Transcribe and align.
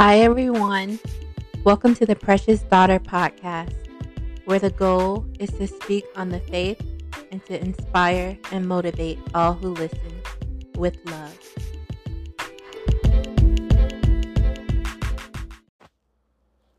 Hi, 0.00 0.20
everyone. 0.20 1.00
Welcome 1.64 1.96
to 1.96 2.06
the 2.06 2.14
Precious 2.14 2.60
Daughter 2.60 3.00
podcast, 3.00 3.74
where 4.44 4.60
the 4.60 4.70
goal 4.70 5.26
is 5.40 5.50
to 5.54 5.66
speak 5.66 6.04
on 6.14 6.28
the 6.28 6.38
faith 6.38 6.80
and 7.32 7.44
to 7.46 7.60
inspire 7.60 8.38
and 8.52 8.68
motivate 8.68 9.18
all 9.34 9.54
who 9.54 9.70
listen 9.70 10.22
with 10.76 10.96
love. 11.04 11.36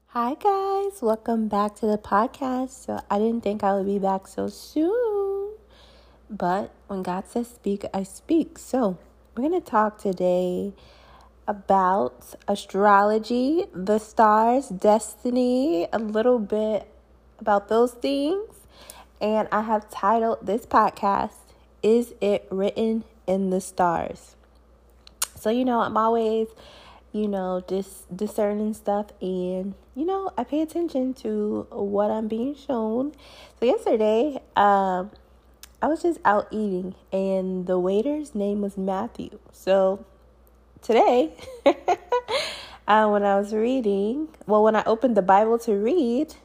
Hi, 0.06 0.36
guys. 0.36 1.02
Welcome 1.02 1.50
back 1.50 1.76
to 1.76 1.88
the 1.88 1.98
podcast. 1.98 2.70
So, 2.70 3.02
I 3.12 3.20
didn't 3.20 3.42
think 3.42 3.66
I 3.66 3.76
would 3.76 3.86
be 3.86 4.00
back 4.00 4.30
so 4.30 4.48
soon, 4.48 5.56
but 6.30 6.72
when 6.88 7.04
God 7.04 7.28
says 7.28 7.50
speak, 7.50 7.84
I 7.94 8.04
speak. 8.04 8.58
So, 8.58 8.98
we're 9.36 9.50
going 9.50 9.62
to 9.62 9.70
talk 9.70 9.98
today 9.98 10.72
about 11.50 12.36
astrology, 12.48 13.66
the 13.74 13.98
stars, 13.98 14.70
destiny, 14.70 15.88
a 15.92 15.98
little 15.98 16.38
bit 16.38 16.88
about 17.40 17.70
those 17.70 17.92
things. 17.92 18.48
And 19.20 19.48
I 19.52 19.64
have 19.64 19.90
titled 19.90 20.46
this 20.46 20.68
podcast, 20.68 21.34
Is 21.82 22.14
It 22.22 22.48
Written 22.52 23.04
in 23.26 23.50
the 23.50 23.60
Stars? 23.60 24.36
So, 25.36 25.50
you 25.50 25.66
know, 25.66 25.80
I'm 25.80 25.98
always, 25.98 26.50
you 27.12 27.28
know, 27.28 27.64
dis- 27.68 28.06
discerning 28.16 28.76
stuff 28.76 29.08
and, 29.20 29.74
you 29.96 30.06
know, 30.06 30.30
I 30.38 30.44
pay 30.44 30.62
attention 30.62 31.16
to 31.16 31.66
what 31.72 32.12
I'm 32.12 32.28
being 32.28 32.54
shown. 32.54 33.14
So, 33.60 33.66
yesterday, 33.66 34.40
um, 34.56 35.10
I 35.82 35.88
was 35.88 36.04
just 36.04 36.20
out 36.24 36.48
eating 36.52 36.94
and 37.12 37.66
the 37.66 37.80
waiter's 37.80 38.36
name 38.36 38.62
was 38.62 38.78
Matthew. 38.78 39.40
So, 39.52 40.06
today, 40.82 41.34
uh, 42.88 43.08
when 43.10 43.24
I 43.24 43.38
was 43.38 43.54
reading, 43.54 44.30
well, 44.46 44.64
when 44.64 44.76
I 44.76 44.84
opened 44.86 45.18
the 45.18 45.22
Bible 45.22 45.60
to 45.60 45.74
read, 45.74 46.36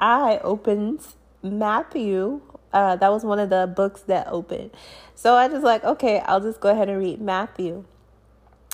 I 0.00 0.38
opened 0.42 1.00
Matthew. 1.42 2.40
Uh, 2.72 2.96
that 2.96 3.10
was 3.10 3.24
one 3.24 3.38
of 3.38 3.50
the 3.50 3.72
books 3.74 4.02
that 4.02 4.26
opened. 4.28 4.70
So 5.14 5.34
I 5.34 5.48
just 5.48 5.64
like, 5.64 5.84
okay, 5.84 6.20
I'll 6.20 6.40
just 6.40 6.60
go 6.60 6.70
ahead 6.70 6.88
and 6.88 6.98
read 6.98 7.20
Matthew. 7.20 7.84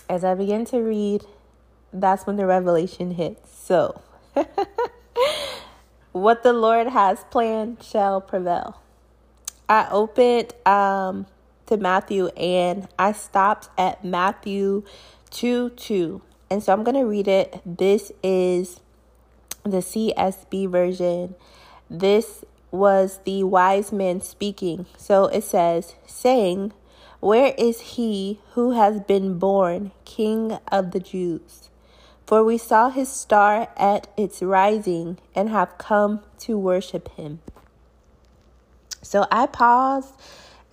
As 0.09 0.23
I 0.23 0.35
begin 0.35 0.65
to 0.67 0.79
read, 0.79 1.25
that's 1.93 2.27
when 2.27 2.37
the 2.37 2.47
revelation 2.47 3.13
hits. 3.13 3.57
So, 3.59 4.01
what 6.13 6.43
the 6.43 6.53
Lord 6.53 6.89
has 6.89 7.25
planned 7.31 7.83
shall 7.83 8.21
prevail. 8.21 8.81
I 9.69 9.89
opened 9.91 10.55
um, 10.65 11.27
to 11.67 11.77
Matthew 11.77 12.29
and 12.29 12.89
I 12.99 13.13
stopped 13.13 13.69
at 13.79 14.05
Matthew 14.05 14.85
2 15.31 15.71
2. 15.71 16.23
And 16.51 16.63
so 16.63 16.73
I'm 16.73 16.85
going 16.85 16.97
to 16.97 17.05
read 17.05 17.29
it. 17.29 17.61
This 17.67 18.13
is 18.23 18.81
the 19.65 19.79
CSB 19.79 20.71
version. 20.71 21.35
This 21.91 22.45
was 22.71 23.21
the 23.25 23.43
wise 23.43 23.93
men 23.93 24.21
speaking. 24.21 24.87
So 24.97 25.27
it 25.27 25.45
says, 25.45 25.95
saying, 26.07 26.73
Where 27.21 27.55
is 27.59 27.81
he 27.81 28.41
who 28.53 28.73
has 28.73 29.01
been 29.01 29.39
born 29.39 29.93
King 30.05 30.59
of 30.71 30.93
the 30.93 31.01
Jews? 31.01 31.71
For 32.27 32.43
we 32.43 32.59
saw 32.59 32.91
his 32.91 33.09
star 33.09 33.69
at 33.77 34.09
its 34.17 34.43
rising 34.43 35.19
and 35.35 35.49
have 35.49 35.79
come 35.79 36.23
to 36.41 36.59
worship 36.59 37.09
him. 37.17 37.41
So 39.01 39.27
I 39.31 39.47
paused 39.47 40.15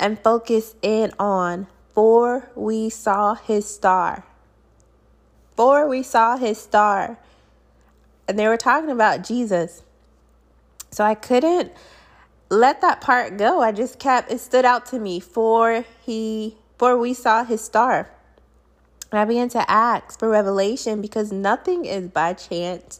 and 0.04 0.20
focus 0.20 0.76
in 0.82 1.14
on 1.18 1.66
for 1.94 2.50
we 2.56 2.90
saw 2.90 3.36
his 3.36 3.66
star. 3.66 4.26
For 5.56 5.88
we 5.88 6.04
saw 6.04 6.36
his 6.36 6.58
star. 6.58 7.18
And 8.28 8.38
they 8.38 8.50
were 8.50 8.58
talking 8.58 8.90
about 8.90 9.24
Jesus. 9.24 9.82
So 10.92 11.06
I 11.06 11.16
couldn't 11.16 11.72
let 12.50 12.82
that 12.82 13.00
part 13.00 13.38
go. 13.38 13.62
I 13.62 13.72
just 13.72 13.98
kept 13.98 14.30
it 14.30 14.42
stood 14.42 14.66
out 14.66 14.86
to 14.88 15.00
me 15.00 15.22
for 15.22 15.86
he 16.06 16.58
for 16.78 16.98
we 16.98 17.14
saw 17.14 17.46
his 17.46 17.62
star. 17.62 18.10
And 19.10 19.20
I 19.20 19.26
began 19.26 19.48
to 19.50 19.72
ask 19.72 20.20
for 20.20 20.28
revelation 20.28 21.02
because 21.02 21.32
nothing 21.32 21.86
is 21.86 22.10
by 22.10 22.34
chance. 22.34 23.00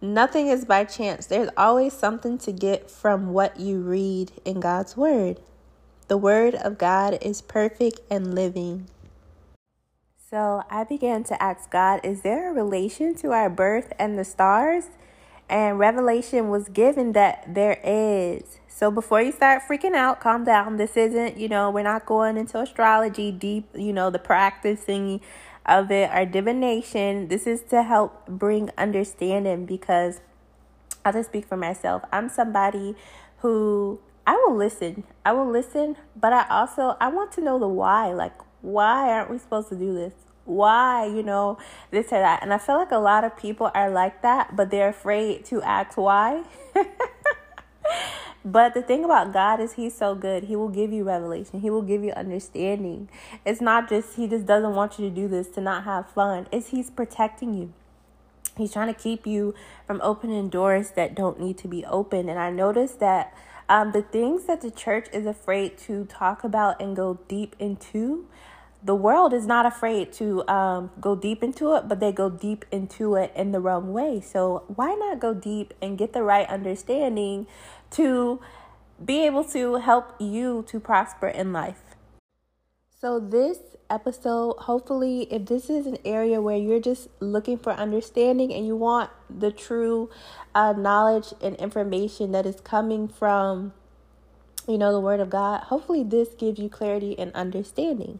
Nothing 0.00 0.48
is 0.48 0.64
by 0.64 0.84
chance. 0.86 1.26
There's 1.26 1.50
always 1.56 1.92
something 1.92 2.36
to 2.38 2.50
get 2.50 2.90
from 2.90 3.32
what 3.32 3.60
you 3.60 3.78
read 3.78 4.32
in 4.44 4.58
God's 4.58 4.96
word. 4.96 5.38
The 6.08 6.16
Word 6.16 6.54
of 6.54 6.78
God 6.78 7.18
is 7.20 7.42
perfect 7.42 8.00
and 8.08 8.32
living. 8.32 8.88
So 10.30 10.62
I 10.70 10.84
began 10.84 11.24
to 11.24 11.42
ask 11.42 11.68
God, 11.70 12.00
is 12.04 12.22
there 12.22 12.50
a 12.50 12.52
relation 12.52 13.16
to 13.16 13.32
our 13.32 13.50
birth 13.50 13.92
and 13.98 14.16
the 14.16 14.24
stars? 14.24 14.84
And 15.48 15.78
revelation 15.78 16.48
was 16.48 16.68
given 16.68 17.12
that 17.12 17.52
there 17.52 17.80
is. 17.82 18.60
So 18.68 18.90
before 18.90 19.20
you 19.22 19.32
start 19.32 19.62
freaking 19.68 19.94
out, 19.94 20.20
calm 20.20 20.44
down. 20.44 20.76
This 20.76 20.96
isn't, 20.96 21.38
you 21.38 21.48
know, 21.48 21.70
we're 21.70 21.82
not 21.82 22.06
going 22.06 22.36
into 22.36 22.60
astrology 22.60 23.32
deep, 23.32 23.68
you 23.74 23.92
know, 23.92 24.10
the 24.10 24.18
practicing 24.18 25.20
of 25.64 25.90
it 25.90 26.10
or 26.12 26.24
divination. 26.24 27.28
This 27.28 27.46
is 27.46 27.62
to 27.70 27.82
help 27.82 28.26
bring 28.28 28.70
understanding 28.78 29.66
because 29.66 30.20
I'll 31.04 31.12
just 31.12 31.30
speak 31.30 31.46
for 31.46 31.56
myself. 31.56 32.02
I'm 32.12 32.28
somebody 32.28 32.94
who 33.38 34.00
I 34.26 34.34
will 34.34 34.56
listen. 34.56 35.04
I 35.24 35.32
will 35.32 35.50
listen, 35.50 35.96
but 36.14 36.32
I 36.32 36.46
also 36.48 36.96
I 37.00 37.08
want 37.08 37.32
to 37.32 37.40
know 37.40 37.58
the 37.58 37.68
why. 37.68 38.12
Like 38.12 38.34
why 38.62 39.10
aren't 39.10 39.30
we 39.30 39.38
supposed 39.38 39.68
to 39.68 39.76
do 39.76 39.94
this? 39.94 40.12
Why, 40.44 41.06
you 41.06 41.22
know, 41.22 41.58
this 41.90 42.06
or 42.06 42.20
that. 42.20 42.42
And 42.42 42.52
I 42.52 42.58
feel 42.58 42.76
like 42.76 42.92
a 42.92 42.98
lot 42.98 43.24
of 43.24 43.36
people 43.36 43.70
are 43.74 43.90
like 43.90 44.22
that, 44.22 44.54
but 44.54 44.70
they're 44.70 44.90
afraid 44.90 45.44
to 45.46 45.60
ask 45.62 45.96
why. 45.96 46.44
But 48.46 48.74
the 48.74 48.82
thing 48.82 49.04
about 49.04 49.32
God 49.32 49.58
is 49.58 49.72
He's 49.72 49.96
so 49.96 50.14
good. 50.14 50.44
He 50.44 50.54
will 50.54 50.68
give 50.68 50.92
you 50.92 51.02
revelation. 51.02 51.60
He 51.60 51.68
will 51.68 51.82
give 51.82 52.04
you 52.04 52.12
understanding. 52.12 53.08
It's 53.44 53.60
not 53.60 53.88
just 53.88 54.14
He 54.14 54.28
just 54.28 54.46
doesn't 54.46 54.72
want 54.72 55.00
you 55.00 55.08
to 55.08 55.14
do 55.14 55.26
this 55.26 55.48
to 55.48 55.60
not 55.60 55.82
have 55.82 56.08
fun. 56.08 56.46
It's 56.52 56.68
He's 56.68 56.88
protecting 56.88 57.54
you. 57.54 57.72
He's 58.56 58.72
trying 58.72 58.86
to 58.86 58.98
keep 58.98 59.26
you 59.26 59.52
from 59.84 60.00
opening 60.00 60.48
doors 60.48 60.92
that 60.92 61.16
don't 61.16 61.40
need 61.40 61.58
to 61.58 61.68
be 61.68 61.84
open. 61.86 62.28
And 62.28 62.38
I 62.38 62.50
noticed 62.50 63.00
that 63.00 63.34
um, 63.68 63.92
the 63.92 64.02
things 64.02 64.44
that 64.44 64.60
the 64.60 64.70
church 64.70 65.08
is 65.12 65.26
afraid 65.26 65.76
to 65.78 66.04
talk 66.06 66.44
about 66.44 66.80
and 66.80 66.94
go 66.94 67.18
deep 67.28 67.56
into, 67.58 68.26
the 68.82 68.94
world 68.94 69.32
is 69.32 69.46
not 69.46 69.66
afraid 69.66 70.12
to 70.14 70.46
um, 70.48 70.90
go 71.00 71.16
deep 71.16 71.42
into 71.42 71.74
it, 71.74 71.88
but 71.88 71.98
they 71.98 72.12
go 72.12 72.30
deep 72.30 72.64
into 72.70 73.16
it 73.16 73.32
in 73.34 73.50
the 73.50 73.58
wrong 73.58 73.92
way. 73.92 74.20
So, 74.20 74.62
why 74.68 74.94
not 74.94 75.18
go 75.18 75.34
deep 75.34 75.74
and 75.82 75.98
get 75.98 76.12
the 76.12 76.22
right 76.22 76.48
understanding 76.48 77.46
to 77.92 78.40
be 79.04 79.26
able 79.26 79.44
to 79.44 79.76
help 79.76 80.14
you 80.20 80.64
to 80.68 80.78
prosper 80.78 81.26
in 81.26 81.52
life? 81.52 81.85
So, 82.98 83.20
this 83.20 83.58
episode, 83.90 84.54
hopefully, 84.60 85.28
if 85.30 85.44
this 85.44 85.68
is 85.68 85.86
an 85.86 85.98
area 86.02 86.40
where 86.40 86.56
you're 86.56 86.80
just 86.80 87.08
looking 87.20 87.58
for 87.58 87.74
understanding 87.74 88.54
and 88.54 88.66
you 88.66 88.74
want 88.74 89.10
the 89.28 89.52
true 89.52 90.08
uh, 90.54 90.72
knowledge 90.72 91.34
and 91.42 91.56
information 91.56 92.32
that 92.32 92.46
is 92.46 92.58
coming 92.62 93.06
from, 93.06 93.74
you 94.66 94.78
know, 94.78 94.92
the 94.92 95.00
Word 95.00 95.20
of 95.20 95.28
God, 95.28 95.64
hopefully, 95.64 96.04
this 96.04 96.30
gives 96.38 96.58
you 96.58 96.70
clarity 96.70 97.18
and 97.18 97.34
understanding. 97.34 98.18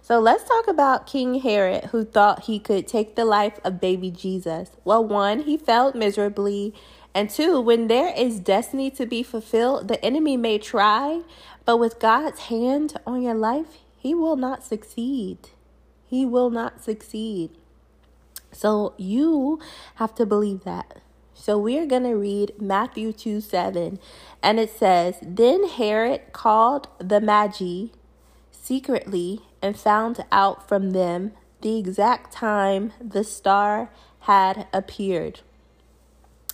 So, 0.00 0.18
let's 0.20 0.44
talk 0.44 0.68
about 0.68 1.06
King 1.06 1.40
Herod, 1.40 1.90
who 1.92 2.02
thought 2.02 2.44
he 2.44 2.58
could 2.58 2.88
take 2.88 3.16
the 3.16 3.26
life 3.26 3.60
of 3.62 3.78
baby 3.78 4.10
Jesus. 4.10 4.70
Well, 4.86 5.04
one, 5.04 5.40
he 5.40 5.58
failed 5.58 5.94
miserably. 5.94 6.72
And 7.14 7.28
two, 7.28 7.60
when 7.60 7.88
there 7.88 8.14
is 8.16 8.40
destiny 8.40 8.90
to 8.92 9.04
be 9.04 9.22
fulfilled, 9.22 9.88
the 9.88 10.02
enemy 10.02 10.38
may 10.38 10.56
try, 10.56 11.20
but 11.66 11.76
with 11.76 12.00
God's 12.00 12.40
hand 12.40 12.98
on 13.06 13.20
your 13.20 13.34
life, 13.34 13.83
he 14.04 14.14
will 14.14 14.36
not 14.36 14.62
succeed. 14.62 15.38
He 16.06 16.26
will 16.26 16.50
not 16.50 16.84
succeed. 16.84 17.48
So 18.52 18.92
you 18.98 19.58
have 19.94 20.14
to 20.16 20.26
believe 20.26 20.62
that. 20.64 20.98
So 21.32 21.56
we're 21.56 21.86
going 21.86 22.02
to 22.02 22.12
read 22.12 22.52
Matthew 22.60 23.14
2 23.14 23.40
7. 23.40 23.98
And 24.42 24.60
it 24.60 24.70
says, 24.70 25.16
Then 25.22 25.66
Herod 25.66 26.34
called 26.34 26.88
the 26.98 27.18
Magi 27.18 27.94
secretly 28.50 29.40
and 29.62 29.74
found 29.74 30.22
out 30.30 30.68
from 30.68 30.90
them 30.90 31.32
the 31.62 31.78
exact 31.78 32.30
time 32.30 32.92
the 33.00 33.24
star 33.24 33.90
had 34.20 34.66
appeared. 34.74 35.40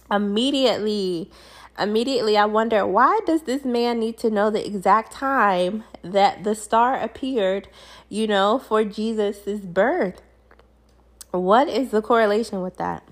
Immediately, 0.08 1.32
Immediately, 1.80 2.36
I 2.36 2.44
wonder 2.44 2.86
why 2.86 3.20
does 3.26 3.42
this 3.42 3.64
man 3.64 3.98
need 3.98 4.18
to 4.18 4.30
know 4.30 4.50
the 4.50 4.64
exact 4.64 5.12
time 5.12 5.84
that 6.02 6.44
the 6.44 6.54
star 6.54 7.00
appeared, 7.00 7.68
you 8.08 8.26
know, 8.26 8.58
for 8.58 8.84
Jesus's 8.84 9.60
birth? 9.60 10.20
What 11.30 11.68
is 11.68 11.90
the 11.90 12.02
correlation 12.02 12.60
with 12.60 12.76
that? 12.76 13.02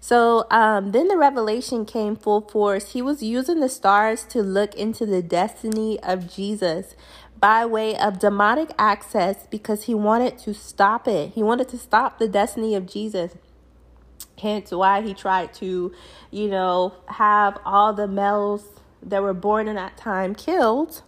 So 0.00 0.46
um, 0.50 0.90
then 0.90 1.08
the 1.08 1.16
revelation 1.16 1.86
came 1.86 2.16
full 2.16 2.40
force. 2.40 2.92
He 2.92 3.00
was 3.00 3.22
using 3.22 3.60
the 3.60 3.68
stars 3.68 4.24
to 4.24 4.42
look 4.42 4.74
into 4.74 5.06
the 5.06 5.22
destiny 5.22 6.00
of 6.02 6.32
Jesus, 6.32 6.96
by 7.42 7.66
way 7.66 7.96
of 7.96 8.20
demonic 8.20 8.70
access 8.78 9.48
because 9.50 9.84
he 9.84 9.94
wanted 9.94 10.38
to 10.38 10.54
stop 10.54 11.08
it. 11.08 11.32
He 11.34 11.42
wanted 11.42 11.68
to 11.70 11.76
stop 11.76 12.18
the 12.18 12.28
destiny 12.28 12.76
of 12.76 12.86
Jesus. 12.86 13.34
Hence 14.38 14.70
why 14.70 15.02
he 15.02 15.14
tried 15.14 15.52
to, 15.54 15.92
you 16.30 16.48
know, 16.48 16.94
have 17.06 17.58
all 17.64 17.92
the 17.92 18.08
males 18.08 18.66
that 19.02 19.22
were 19.22 19.34
born 19.34 19.68
in 19.68 19.76
that 19.76 19.96
time 19.96 20.34
killed. 20.34 21.02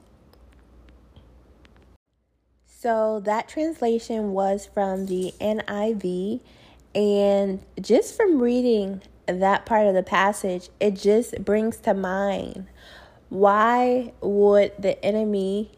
So 2.67 3.21
that 3.25 3.49
translation 3.49 4.32
was 4.32 4.67
from 4.67 5.06
the 5.06 5.32
NIV. 5.41 6.41
And 6.94 7.65
just 7.81 8.17
from 8.17 8.41
reading 8.41 9.03
that 9.27 9.65
part 9.65 9.87
of 9.87 9.94
the 9.94 10.03
passage, 10.03 10.69
it 10.79 10.94
just 10.94 11.44
brings 11.44 11.79
to 11.79 11.94
mind 11.94 12.67
why 13.31 14.12
would 14.20 14.73
the 14.79 15.03
enemy, 15.05 15.73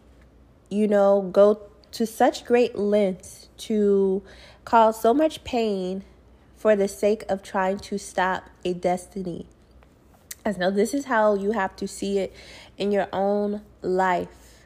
you 0.69 0.89
know, 0.89 1.23
go 1.33 1.61
to 1.93 2.07
such 2.07 2.45
great 2.45 2.77
lengths 2.77 3.49
to 3.57 4.23
cause 4.65 5.01
so 5.01 5.15
much 5.15 5.45
pain 5.45 6.05
for 6.67 6.75
the 6.75 6.89
sake 6.89 7.23
of 7.29 7.45
trying 7.45 7.79
to 7.79 7.97
stop 7.97 8.51
a 8.65 8.75
destiny? 8.75 9.47
As 10.45 10.59
now, 10.59 10.69
this 10.69 10.93
is 10.93 11.05
how 11.05 11.37
you 11.37 11.53
have 11.53 11.77
to 11.77 11.87
see 11.87 12.19
it 12.19 12.35
in 12.77 12.91
your 12.91 13.07
own 13.13 13.63
life. 13.83 14.65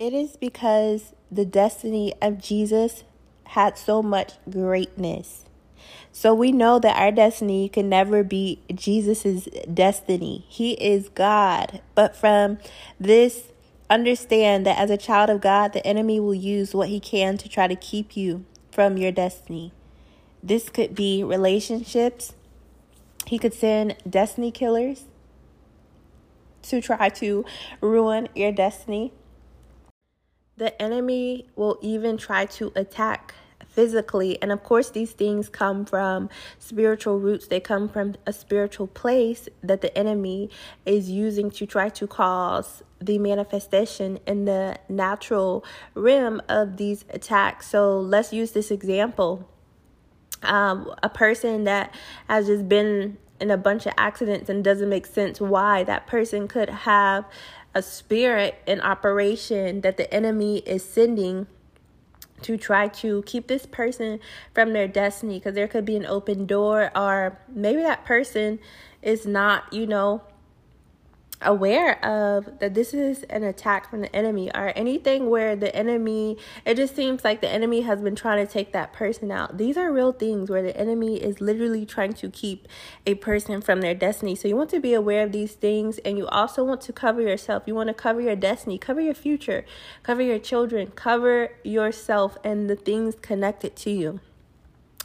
It 0.00 0.12
is 0.12 0.36
because 0.36 1.14
the 1.30 1.44
destiny 1.44 2.12
of 2.20 2.42
Jesus 2.42 3.04
had 3.44 3.78
so 3.78 4.02
much 4.02 4.32
greatness. 4.50 5.44
So 6.10 6.34
we 6.34 6.50
know 6.50 6.80
that 6.80 6.98
our 6.98 7.12
destiny 7.12 7.68
can 7.68 7.88
never 7.88 8.24
be 8.24 8.58
Jesus's 8.74 9.46
destiny. 9.72 10.44
He 10.48 10.72
is 10.72 11.08
God. 11.08 11.80
But 11.94 12.16
from 12.16 12.58
this, 12.98 13.52
understand 13.88 14.66
that 14.66 14.76
as 14.76 14.90
a 14.90 14.96
child 14.96 15.30
of 15.30 15.40
God, 15.40 15.72
the 15.72 15.86
enemy 15.86 16.18
will 16.18 16.34
use 16.34 16.74
what 16.74 16.88
he 16.88 16.98
can 16.98 17.38
to 17.38 17.48
try 17.48 17.68
to 17.68 17.76
keep 17.76 18.16
you 18.16 18.44
from 18.72 18.98
your 18.98 19.12
destiny. 19.12 19.72
This 20.42 20.68
could 20.68 20.94
be 20.94 21.22
relationships. 21.22 22.34
He 23.26 23.38
could 23.38 23.54
send 23.54 23.96
destiny 24.08 24.50
killers 24.50 25.04
to 26.62 26.80
try 26.80 27.08
to 27.08 27.44
ruin 27.80 28.28
your 28.34 28.52
destiny. 28.52 29.12
The 30.56 30.80
enemy 30.80 31.48
will 31.56 31.78
even 31.80 32.16
try 32.16 32.46
to 32.46 32.72
attack 32.74 33.34
physically. 33.68 34.40
And 34.42 34.52
of 34.52 34.62
course, 34.62 34.90
these 34.90 35.12
things 35.12 35.48
come 35.48 35.84
from 35.84 36.28
spiritual 36.58 37.18
roots, 37.18 37.46
they 37.46 37.60
come 37.60 37.88
from 37.88 38.16
a 38.26 38.32
spiritual 38.32 38.86
place 38.86 39.48
that 39.62 39.80
the 39.80 39.96
enemy 39.96 40.50
is 40.84 41.08
using 41.08 41.50
to 41.52 41.66
try 41.66 41.88
to 41.90 42.06
cause 42.06 42.82
the 43.00 43.18
manifestation 43.18 44.18
in 44.26 44.44
the 44.44 44.78
natural 44.88 45.64
realm 45.94 46.42
of 46.48 46.76
these 46.76 47.04
attacks. 47.10 47.68
So 47.68 47.98
let's 47.98 48.32
use 48.32 48.52
this 48.52 48.70
example. 48.70 49.48
Um, 50.42 50.92
a 51.02 51.08
person 51.08 51.64
that 51.64 51.94
has 52.28 52.46
just 52.46 52.68
been 52.68 53.18
in 53.40 53.50
a 53.50 53.56
bunch 53.56 53.86
of 53.86 53.92
accidents 53.98 54.48
and 54.48 54.62
doesn't 54.62 54.88
make 54.88 55.06
sense 55.06 55.40
why 55.40 55.84
that 55.84 56.06
person 56.06 56.46
could 56.48 56.70
have 56.70 57.24
a 57.74 57.82
spirit 57.82 58.62
in 58.66 58.80
operation 58.80 59.80
that 59.80 59.96
the 59.96 60.12
enemy 60.12 60.58
is 60.58 60.84
sending 60.84 61.46
to 62.42 62.56
try 62.56 62.88
to 62.88 63.22
keep 63.22 63.46
this 63.46 63.66
person 63.66 64.20
from 64.52 64.72
their 64.72 64.88
destiny. 64.88 65.38
Because 65.38 65.54
there 65.54 65.68
could 65.68 65.84
be 65.84 65.96
an 65.96 66.06
open 66.06 66.46
door 66.46 66.90
or 66.94 67.38
maybe 67.48 67.82
that 67.82 68.04
person 68.04 68.58
is 69.02 69.26
not 69.26 69.72
you 69.72 69.86
know 69.86 70.22
aware 71.44 72.04
of 72.04 72.58
that 72.60 72.74
this 72.74 72.94
is 72.94 73.22
an 73.24 73.44
attack 73.44 73.90
from 73.90 74.00
the 74.00 74.14
enemy 74.14 74.50
or 74.54 74.72
anything 74.76 75.28
where 75.30 75.56
the 75.56 75.74
enemy 75.74 76.36
it 76.64 76.76
just 76.76 76.96
seems 76.96 77.24
like 77.24 77.40
the 77.40 77.48
enemy 77.48 77.82
has 77.82 78.00
been 78.00 78.16
trying 78.16 78.44
to 78.44 78.52
take 78.52 78.72
that 78.72 78.92
person 78.92 79.30
out. 79.30 79.58
These 79.58 79.76
are 79.76 79.92
real 79.92 80.12
things 80.12 80.50
where 80.50 80.62
the 80.62 80.76
enemy 80.76 81.22
is 81.22 81.40
literally 81.40 81.86
trying 81.86 82.12
to 82.14 82.30
keep 82.30 82.68
a 83.06 83.14
person 83.14 83.60
from 83.60 83.80
their 83.80 83.94
destiny. 83.94 84.34
So 84.34 84.48
you 84.48 84.56
want 84.56 84.70
to 84.70 84.80
be 84.80 84.94
aware 84.94 85.24
of 85.24 85.32
these 85.32 85.52
things 85.52 85.98
and 85.98 86.18
you 86.18 86.26
also 86.28 86.64
want 86.64 86.80
to 86.82 86.92
cover 86.92 87.20
yourself. 87.20 87.64
You 87.66 87.74
want 87.74 87.88
to 87.88 87.94
cover 87.94 88.20
your 88.20 88.36
destiny 88.36 88.78
cover 88.78 89.00
your 89.00 89.14
future 89.14 89.64
cover 90.02 90.22
your 90.22 90.38
children 90.38 90.92
cover 90.94 91.52
yourself 91.62 92.36
and 92.44 92.68
the 92.68 92.76
things 92.76 93.14
connected 93.20 93.76
to 93.76 93.90
you 93.90 94.20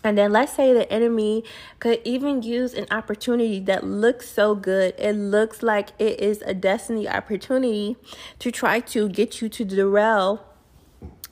and 0.03 0.17
then 0.17 0.31
let's 0.31 0.53
say 0.53 0.73
the 0.73 0.91
enemy 0.91 1.43
could 1.79 2.01
even 2.03 2.41
use 2.43 2.73
an 2.73 2.85
opportunity 2.91 3.59
that 3.61 3.83
looks 3.83 4.29
so 4.29 4.55
good. 4.55 4.93
It 4.97 5.13
looks 5.13 5.63
like 5.63 5.89
it 5.99 6.19
is 6.19 6.41
a 6.43 6.53
destiny 6.53 7.09
opportunity 7.09 7.97
to 8.39 8.51
try 8.51 8.79
to 8.81 9.09
get 9.09 9.41
you 9.41 9.49
to 9.49 9.65
derail 9.65 10.45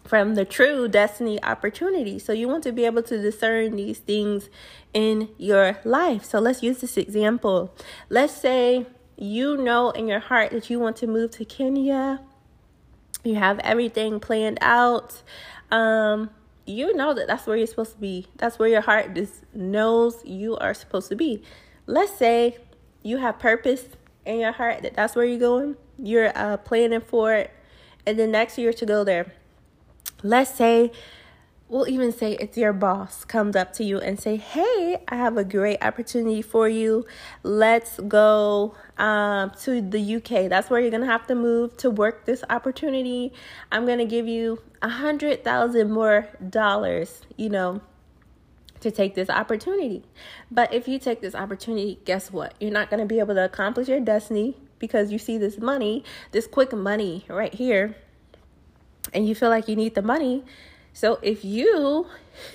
from 0.03 0.35
the 0.35 0.45
true 0.45 0.87
destiny 0.87 1.41
opportunity. 1.43 2.19
So 2.19 2.31
you 2.33 2.47
want 2.47 2.63
to 2.63 2.71
be 2.71 2.85
able 2.85 3.03
to 3.03 3.21
discern 3.21 3.75
these 3.75 3.99
things 3.99 4.49
in 4.93 5.29
your 5.37 5.79
life. 5.83 6.23
So 6.23 6.39
let's 6.39 6.61
use 6.61 6.79
this 6.81 6.97
example. 6.97 7.75
Let's 8.09 8.33
say 8.33 8.87
you 9.17 9.57
know 9.57 9.91
in 9.91 10.07
your 10.07 10.19
heart 10.19 10.51
that 10.51 10.69
you 10.69 10.79
want 10.79 10.97
to 10.97 11.07
move 11.07 11.31
to 11.31 11.45
Kenya. 11.45 12.21
You 13.23 13.35
have 13.35 13.59
everything 13.59 14.19
planned 14.19 14.59
out. 14.61 15.21
Um 15.71 16.29
you 16.65 16.95
know 16.95 17.13
that 17.13 17.27
that's 17.27 17.45
where 17.45 17.57
you're 17.57 17.67
supposed 17.67 17.93
to 17.93 17.99
be. 17.99 18.27
That's 18.37 18.57
where 18.57 18.69
your 18.69 18.81
heart 18.81 19.13
just 19.13 19.43
knows 19.53 20.21
you 20.25 20.57
are 20.57 20.73
supposed 20.73 21.09
to 21.09 21.15
be. 21.15 21.43
Let's 21.85 22.15
say 22.17 22.57
you 23.03 23.17
have 23.17 23.39
purpose 23.39 23.85
in 24.25 24.39
your 24.39 24.51
heart 24.51 24.81
that 24.81 24.95
that's 24.95 25.15
where 25.15 25.25
you're 25.25 25.39
going. 25.39 25.75
You're 25.97 26.31
uh, 26.35 26.57
planning 26.57 27.01
for 27.01 27.33
it, 27.33 27.51
and 28.05 28.17
the 28.17 28.27
next 28.27 28.57
year 28.57 28.73
to 28.73 28.85
go 28.85 29.03
there. 29.03 29.33
Let's 30.23 30.53
say 30.53 30.91
we'll 31.67 31.87
even 31.87 32.11
say 32.11 32.33
it's 32.33 32.57
your 32.57 32.73
boss 32.73 33.25
comes 33.25 33.55
up 33.55 33.73
to 33.73 33.83
you 33.83 33.99
and 33.99 34.19
say 34.19 34.35
hey 34.35 35.01
i 35.07 35.15
have 35.15 35.35
a 35.35 35.43
great 35.43 35.81
opportunity 35.81 36.41
for 36.41 36.69
you. 36.69 37.05
Let's 37.43 37.99
go 38.01 38.75
um, 38.97 39.51
to 39.61 39.81
the 39.81 40.15
uk 40.17 40.29
that's 40.49 40.69
where 40.69 40.79
you're 40.79 40.91
gonna 40.91 41.05
have 41.05 41.25
to 41.27 41.35
move 41.35 41.75
to 41.77 41.89
work 41.89 42.25
this 42.25 42.43
opportunity. 42.49 43.33
I'm 43.71 43.85
gonna 43.85 44.05
give 44.05 44.27
you 44.27 44.61
a 44.81 44.89
hundred 44.89 45.43
thousand 45.43 45.91
more 45.91 46.27
dollars 46.49 47.21
you 47.35 47.49
know 47.49 47.81
to 48.81 48.91
take 48.91 49.15
this 49.15 49.31
opportunity. 49.31 50.03
But 50.51 50.71
if 50.71 50.87
you 50.87 50.99
take 50.99 51.21
this 51.21 51.33
opportunity 51.33 51.99
guess 52.05 52.31
what? 52.31 52.53
You're 52.59 52.71
not 52.71 52.91
gonna 52.91 53.07
be 53.07 53.19
able 53.19 53.33
to 53.33 53.45
accomplish 53.45 53.87
your 53.87 53.99
destiny 53.99 54.55
because 54.77 55.11
you 55.11 55.17
see 55.17 55.39
this 55.39 55.57
money 55.57 56.03
this 56.31 56.45
quick 56.45 56.73
money 56.73 57.25
right 57.27 57.53
here 57.53 57.95
and 59.13 59.27
you 59.27 59.33
feel 59.33 59.49
like 59.49 59.67
you 59.67 59.75
need 59.75 59.95
the 59.95 60.01
money 60.01 60.43
so 60.95 61.19
if 61.21 61.43
you 61.43 62.07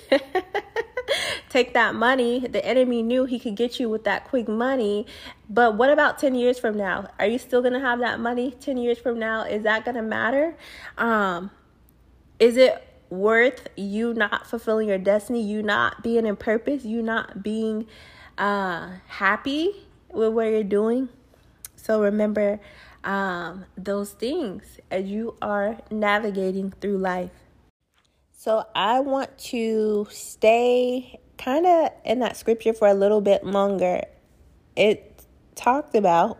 take 1.49 1.75
that 1.75 1.93
money, 1.93 2.39
the 2.39 2.65
enemy 2.65 3.03
knew 3.03 3.25
he 3.25 3.37
could 3.37 3.55
get 3.55 3.79
you 3.79 3.87
with 3.87 4.03
that 4.05 4.27
quick 4.27 4.47
money. 4.47 5.05
But 5.47 5.75
what 5.75 5.91
about 5.91 6.17
10 6.17 6.33
years 6.33 6.57
from 6.57 6.75
now? 6.75 7.07
Are 7.19 7.27
you 7.27 7.37
still 7.37 7.61
going 7.61 7.73
to 7.73 7.79
have 7.79 7.99
that 7.99 8.19
money 8.19 8.49
10 8.59 8.77
years 8.77 8.97
from 8.97 9.19
now? 9.19 9.43
Is 9.43 9.61
that 9.61 9.85
going 9.85 9.93
to 9.93 10.01
matter? 10.01 10.55
Um, 10.97 11.51
is 12.39 12.57
it 12.57 12.83
worth 13.11 13.67
you 13.75 14.15
not 14.15 14.47
fulfilling 14.47 14.87
your 14.89 14.97
destiny, 14.97 15.43
you 15.43 15.61
not 15.61 16.01
being 16.01 16.25
in 16.25 16.35
purpose, 16.35 16.83
you 16.83 17.03
not 17.03 17.43
being 17.43 17.85
uh, 18.39 18.89
happy 19.05 19.85
with 20.09 20.33
what 20.33 20.47
you're 20.47 20.63
doing? 20.63 21.09
So 21.75 22.01
remember 22.01 22.59
um, 23.03 23.65
those 23.77 24.13
things 24.13 24.79
as 24.89 25.05
you 25.05 25.35
are 25.43 25.77
navigating 25.91 26.71
through 26.81 26.97
life. 26.97 27.29
So 28.43 28.65
I 28.73 29.01
want 29.01 29.37
to 29.51 30.07
stay 30.09 31.19
kind 31.37 31.63
of 31.63 31.91
in 32.03 32.21
that 32.21 32.35
scripture 32.35 32.73
for 32.73 32.87
a 32.87 32.93
little 32.95 33.21
bit 33.21 33.45
longer. 33.45 34.01
It 34.75 35.21
talked 35.53 35.93
about 35.93 36.39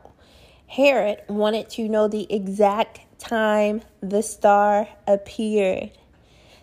Herod 0.65 1.22
wanted 1.29 1.70
to 1.70 1.88
know 1.88 2.08
the 2.08 2.25
exact 2.34 3.01
time 3.20 3.84
the 4.01 4.24
star 4.24 4.88
appeared. 5.05 5.91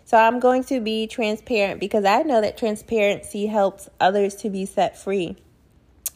So 0.03 0.17
I'm 0.17 0.41
going 0.41 0.65
to 0.65 0.81
be 0.81 1.07
transparent 1.07 1.79
because 1.79 2.03
I 2.03 2.23
know 2.23 2.41
that 2.41 2.57
transparency 2.57 3.45
helps 3.45 3.87
others 4.01 4.35
to 4.41 4.49
be 4.49 4.65
set 4.65 4.97
free. 4.97 5.37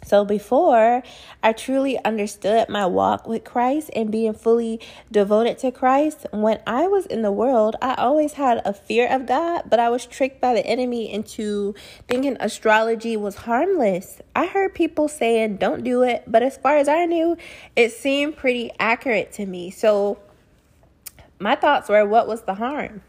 So 0.06 0.26
before 0.26 1.04
I 1.42 1.54
truly 1.54 1.98
understood 2.04 2.70
my 2.70 2.86
walk 2.86 3.28
with 3.28 3.44
Christ 3.44 3.90
and 3.96 4.12
being 4.12 4.34
fully 4.34 4.80
devoted 5.12 5.58
to 5.60 5.72
Christ, 5.72 6.26
when 6.32 6.60
I 6.68 6.88
was 6.88 7.06
in 7.06 7.22
the 7.22 7.32
world, 7.32 7.76
I 7.82 7.96
always 7.96 8.34
had 8.34 8.62
a 8.66 8.74
fear 8.74 9.08
of 9.08 9.26
God, 9.26 9.64
but 9.70 9.80
I 9.80 9.90
was 9.90 10.06
tricked 10.06 10.42
by 10.42 10.54
the 10.54 10.66
enemy 10.66 11.12
into 11.12 11.74
thinking 12.08 12.38
astrology 12.40 13.16
was 13.18 13.36
harmless. 13.36 14.22
I 14.36 14.48
heard 14.48 14.76
people 14.76 15.08
saying 15.08 15.58
don't 15.58 15.84
do 15.84 16.04
it, 16.04 16.24
but 16.28 16.44
as 16.44 16.58
far 16.58 16.78
as 16.78 16.88
I 16.88 17.06
knew, 17.06 17.38
it 17.76 17.92
seemed 17.92 18.38
pretty 18.38 18.72
accurate 18.80 19.32
to 19.34 19.46
me. 19.46 19.72
So 19.72 20.20
my 21.40 21.56
thoughts 21.56 21.90
were 21.90 22.06
what 22.06 22.28
was 22.28 22.44
the 22.44 22.56
harm? 22.56 23.02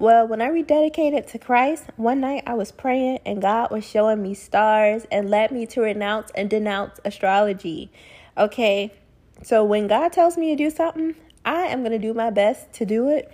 Well, 0.00 0.26
when 0.26 0.40
I 0.40 0.48
rededicated 0.48 1.26
to 1.32 1.38
Christ, 1.38 1.84
one 1.96 2.22
night 2.22 2.44
I 2.46 2.54
was 2.54 2.72
praying 2.72 3.18
and 3.26 3.42
God 3.42 3.70
was 3.70 3.86
showing 3.86 4.22
me 4.22 4.32
stars 4.32 5.06
and 5.12 5.28
led 5.28 5.50
me 5.50 5.66
to 5.66 5.82
renounce 5.82 6.30
and 6.34 6.48
denounce 6.48 6.98
astrology. 7.04 7.92
Okay, 8.34 8.94
so 9.42 9.62
when 9.62 9.88
God 9.88 10.10
tells 10.10 10.38
me 10.38 10.48
to 10.48 10.56
do 10.56 10.70
something, 10.70 11.16
I 11.44 11.64
am 11.64 11.80
going 11.80 11.92
to 11.92 11.98
do 11.98 12.14
my 12.14 12.30
best 12.30 12.72
to 12.74 12.86
do 12.86 13.10
it. 13.10 13.30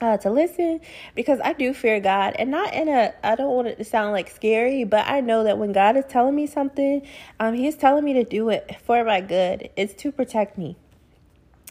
Uh, 0.00 0.16
to 0.18 0.30
listen 0.30 0.80
because 1.14 1.38
I 1.44 1.52
do 1.52 1.72
fear 1.72 2.00
God 2.00 2.34
and 2.38 2.50
not 2.50 2.74
in 2.74 2.88
a 2.88 3.14
I 3.22 3.36
don't 3.36 3.54
want 3.54 3.68
it 3.68 3.78
to 3.78 3.84
sound 3.84 4.12
like 4.12 4.28
scary 4.28 4.82
but 4.84 5.06
I 5.06 5.20
know 5.20 5.44
that 5.44 5.56
when 5.56 5.72
God 5.72 5.96
is 5.96 6.04
telling 6.08 6.34
me 6.34 6.46
something 6.46 7.06
um 7.38 7.54
he's 7.54 7.76
telling 7.76 8.04
me 8.04 8.12
to 8.14 8.24
do 8.24 8.48
it 8.50 8.76
for 8.84 9.02
my 9.04 9.20
good 9.20 9.70
it's 9.76 9.94
to 10.02 10.10
protect 10.10 10.58
me 10.58 10.76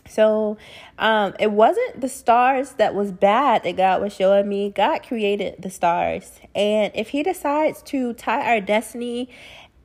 so 0.07 0.57
um, 0.99 1.33
it 1.39 1.51
wasn't 1.51 2.01
the 2.01 2.09
stars 2.09 2.73
that 2.73 2.93
was 2.93 3.11
bad 3.11 3.63
that 3.63 3.77
God 3.77 4.01
was 4.01 4.13
showing 4.13 4.47
me. 4.49 4.69
God 4.69 4.99
created 5.03 5.61
the 5.61 5.69
stars. 5.69 6.39
And 6.53 6.91
if 6.93 7.09
He 7.09 7.23
decides 7.23 7.81
to 7.83 8.13
tie 8.13 8.53
our 8.53 8.61
destiny 8.61 9.29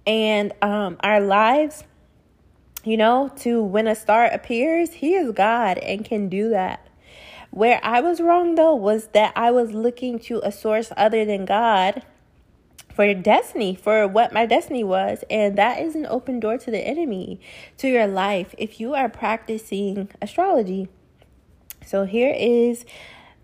and 0.07 0.53
um, 0.63 0.97
our 1.01 1.21
lives, 1.21 1.85
you 2.85 2.97
know, 2.97 3.31
to 3.39 3.63
when 3.63 3.87
a 3.87 3.95
star 3.95 4.25
appears, 4.25 4.95
He 4.95 5.15
is 5.15 5.33
God 5.33 5.79
and 5.79 6.05
can 6.05 6.29
do 6.29 6.51
that. 6.51 6.87
Where 7.51 7.81
I 7.83 8.01
was 8.01 8.21
wrong 8.21 8.57
though 8.57 8.75
was 8.75 9.09
that 9.09 9.33
I 9.35 9.51
was 9.51 9.73
looking 9.73 10.19
to 10.21 10.41
a 10.45 10.53
source 10.53 10.93
other 10.97 11.25
than 11.25 11.45
God 11.45 12.03
for 12.99 13.15
destiny, 13.15 13.77
for 13.77 14.09
what 14.09 14.33
my 14.33 14.45
destiny 14.45 14.83
was. 14.83 15.23
And 15.31 15.57
that 15.57 15.81
is 15.81 15.95
an 15.95 16.05
open 16.07 16.41
door 16.41 16.59
to 16.59 16.69
the 16.69 16.81
enemy, 16.81 17.41
to 17.77 17.87
your 17.87 18.09
life, 18.09 18.57
if 18.59 18.81
you 18.81 18.93
are 18.95 19.09
practicing 19.09 20.11
astrology. 20.21 20.89
So 21.87 22.07
here 22.07 22.35
is 22.37 22.85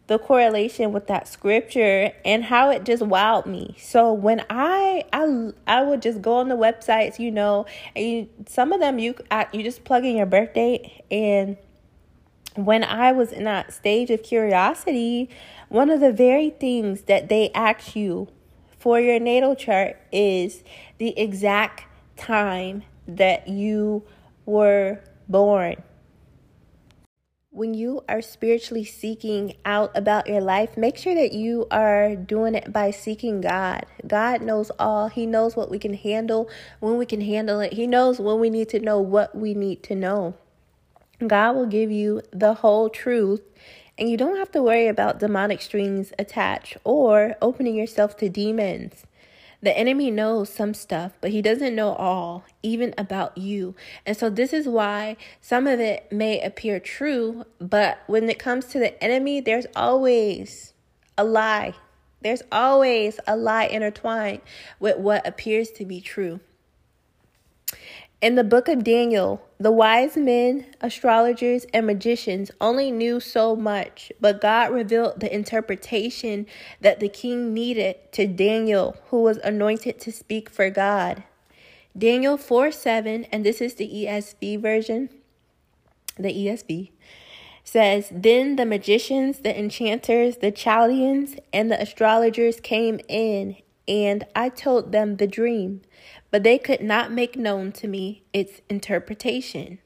the 0.09 0.19
correlation 0.19 0.93
with 0.93 1.07
that 1.07 1.29
scripture 1.29 2.11
and 2.25 2.43
how 2.43 2.71
it 2.71 2.85
just 2.85 3.05
wowed 3.05 3.47
me. 3.47 3.77
So 3.79 4.13
when 4.13 4.45
I 4.51 5.05
I 5.13 5.53
I 5.69 5.85
would 5.85 6.03
just 6.03 6.21
go 6.21 6.35
on 6.39 6.49
the 6.49 6.57
websites, 6.57 7.21
you 7.21 7.31
know, 7.31 7.65
and 7.95 8.05
you, 8.05 8.29
some 8.49 8.73
of 8.73 8.81
them 8.81 8.99
you 8.99 9.15
you 9.53 9.63
just 9.63 9.85
plug 9.85 10.05
in 10.05 10.17
your 10.17 10.27
birthday 10.27 11.05
and 11.13 11.57
when 12.57 12.83
I 12.83 13.13
was 13.13 13.31
in 13.31 13.45
that 13.45 13.73
stage 13.73 14.11
of 14.11 14.25
curiosity, 14.25 15.31
one 15.69 15.91
of 15.91 16.01
the 16.01 16.13
very 16.13 16.51
things 16.51 17.03
that 17.03 17.29
they 17.29 17.53
ask 17.53 17.95
you 17.95 18.29
for 18.85 19.01
your 19.01 19.19
natal 19.19 19.57
chart 19.57 19.97
is 20.13 20.63
the 20.99 21.19
exact 21.19 21.85
time 22.19 22.83
that 23.09 23.49
you 23.49 24.05
were 24.45 25.01
born. 25.27 25.83
When 27.49 27.73
you 27.73 28.03
are 28.11 28.21
spiritually 28.21 28.85
seeking 28.85 29.55
out 29.65 29.97
about 29.97 30.27
your 30.27 30.43
life, 30.43 30.77
make 30.77 30.99
sure 30.99 31.15
that 31.15 31.33
you 31.33 31.67
are 31.71 32.15
doing 32.15 32.55
it 32.55 32.75
by 32.75 32.91
seeking 32.91 33.41
God. 33.41 33.87
God 34.07 34.43
knows 34.43 34.71
all. 34.79 35.09
He 35.09 35.25
knows 35.25 35.57
what 35.57 35.71
we 35.71 35.79
can 35.79 35.95
handle, 35.95 36.51
when 36.81 36.99
we 36.99 37.07
can 37.07 37.23
handle 37.23 37.61
it. 37.61 37.73
He 37.73 37.87
knows 37.87 38.21
when 38.21 38.39
we 38.39 38.51
need 38.51 38.69
to 38.69 38.81
know 38.81 39.01
what 39.01 39.35
we 39.35 39.55
need 39.55 39.83
to 39.85 39.95
know. 39.95 40.35
God 41.27 41.57
will 41.57 41.67
give 41.67 41.91
you 41.91 42.21
the 42.33 42.53
whole 42.53 42.91
truth 42.91 43.41
and 43.99 44.11
you 44.11 44.17
don't 44.17 44.37
have 44.37 44.51
to 44.53 44.63
worry 44.63 44.89
about 44.89 45.21
demonic 45.21 45.63
strings 45.63 46.13
attached 46.19 46.77
or 46.85 47.37
opening 47.41 47.77
yourself 47.77 48.17
to 48.19 48.29
demons. 48.29 49.05
The 49.63 49.77
enemy 49.77 50.11
knows 50.11 50.51
some 50.51 50.75
stuff, 50.75 51.13
but 51.23 51.31
he 51.31 51.41
doesn't 51.41 51.75
know 51.75 51.95
all, 51.95 52.45
even 52.63 52.93
about 52.99 53.39
you. 53.39 53.75
And 54.05 54.15
so, 54.15 54.29
this 54.29 54.53
is 54.53 54.69
why 54.69 55.17
some 55.41 55.67
of 55.67 55.81
it 55.81 56.13
may 56.13 56.39
appear 56.43 56.79
true, 56.79 57.47
but 57.59 58.01
when 58.07 58.29
it 58.29 58.39
comes 58.39 58.67
to 58.67 58.79
the 58.79 59.03
enemy, 59.03 59.41
there's 59.41 59.67
always 59.75 60.75
a 61.17 61.25
lie. 61.25 61.73
There's 62.21 62.43
always 62.53 63.19
a 63.27 63.37
lie 63.37 63.65
intertwined 63.65 64.43
with 64.81 64.99
what 64.99 65.27
appears 65.27 65.71
to 65.73 65.87
be 65.87 66.03
true. 66.03 66.41
In 68.21 68.37
the 68.37 68.45
book 68.45 68.69
of 68.69 68.85
Daniel, 68.85 69.43
the 69.59 69.73
wise 69.73 70.17
men, 70.17 70.67
astrologers, 70.81 71.67
and 71.75 71.87
magicians 71.87 72.51
only 72.61 72.91
knew 72.91 73.21
so 73.21 73.55
much, 73.55 74.11
but 74.21 74.41
God 74.41 74.71
revealed 74.73 75.21
the 75.21 75.35
interpretation 75.35 76.47
that 76.81 77.01
the 77.01 77.09
king 77.09 77.53
needed 77.53 77.97
to 78.13 78.27
Daniel, 78.27 78.97
who 79.11 79.23
was 79.23 79.39
anointed 79.39 80.01
to 80.01 80.13
speak 80.13 80.49
for 80.49 80.71
God. 80.71 81.25
Daniel 81.97 82.37
4 82.37 82.73
7, 82.73 83.25
and 83.31 83.45
this 83.45 83.61
is 83.61 83.75
the 83.75 83.89
ESV 83.89 84.61
version, 84.61 85.11
the 86.19 86.33
ESV, 86.33 86.91
says, 87.63 88.09
Then 88.11 88.57
the 88.57 88.67
magicians, 88.67 89.41
the 89.41 89.57
enchanters, 89.57 90.39
the 90.39 90.51
Chaldeans, 90.51 91.37
and 91.53 91.71
the 91.71 91.81
astrologers 91.81 92.59
came 92.59 93.01
in, 93.07 93.57
and 93.87 94.25
I 94.35 94.49
told 94.49 94.93
them 94.93 95.17
the 95.17 95.27
dream 95.27 95.83
but 96.35 96.43
they 96.43 96.59
could 96.59 96.81
not 96.81 97.13
make 97.13 97.37
known 97.37 97.71
to 97.71 97.87
me 97.87 98.25
its 98.33 98.61
interpretation. 98.69 99.79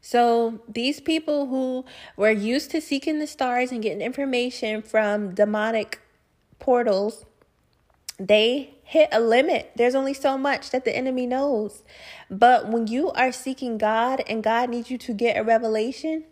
So, 0.00 0.62
these 0.68 1.00
people 1.00 1.46
who 1.46 1.84
were 2.16 2.30
used 2.30 2.70
to 2.70 2.80
seeking 2.80 3.18
the 3.18 3.26
stars 3.26 3.72
and 3.72 3.82
getting 3.82 4.00
information 4.00 4.82
from 4.82 5.34
demonic 5.34 6.00
portals, 6.60 7.24
they 8.20 8.74
hit 8.84 9.08
a 9.10 9.18
limit. 9.18 9.72
There's 9.74 9.96
only 9.96 10.14
so 10.14 10.38
much 10.38 10.70
that 10.70 10.84
the 10.84 10.96
enemy 10.96 11.26
knows. 11.26 11.82
But 12.30 12.68
when 12.68 12.86
you 12.86 13.10
are 13.10 13.32
seeking 13.32 13.76
God 13.76 14.22
and 14.28 14.44
God 14.44 14.70
needs 14.70 14.92
you 14.92 14.98
to 14.98 15.12
get 15.12 15.36
a 15.36 15.42
revelation, 15.42 16.22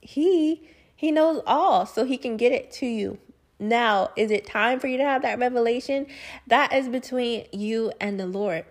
he 0.00 0.68
he 0.96 1.12
knows 1.12 1.42
all 1.46 1.86
so 1.86 2.04
he 2.04 2.18
can 2.18 2.36
get 2.36 2.50
it 2.50 2.72
to 2.72 2.86
you. 2.86 3.18
Now, 3.60 4.10
is 4.16 4.32
it 4.32 4.46
time 4.46 4.80
for 4.80 4.88
you 4.88 4.96
to 4.96 5.04
have 5.04 5.22
that 5.22 5.38
revelation? 5.38 6.08
That 6.48 6.72
is 6.72 6.88
between 6.88 7.46
you 7.52 7.92
and 8.00 8.18
the 8.18 8.26
Lord. 8.26 8.64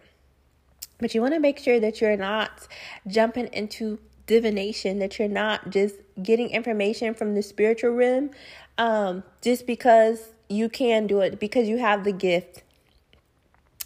But 0.97 1.13
you 1.13 1.21
want 1.21 1.33
to 1.33 1.39
make 1.39 1.59
sure 1.59 1.79
that 1.79 1.99
you're 2.01 2.17
not 2.17 2.67
jumping 3.07 3.47
into 3.47 3.99
divination, 4.27 4.99
that 4.99 5.19
you're 5.19 5.27
not 5.27 5.69
just 5.69 5.95
getting 6.21 6.49
information 6.49 7.13
from 7.13 7.35
the 7.35 7.41
spiritual 7.41 7.91
realm 7.91 8.31
um, 8.77 9.23
just 9.41 9.67
because 9.67 10.29
you 10.49 10.69
can 10.69 11.07
do 11.07 11.21
it, 11.21 11.39
because 11.39 11.67
you 11.67 11.77
have 11.77 12.03
the 12.03 12.11
gift. 12.11 12.63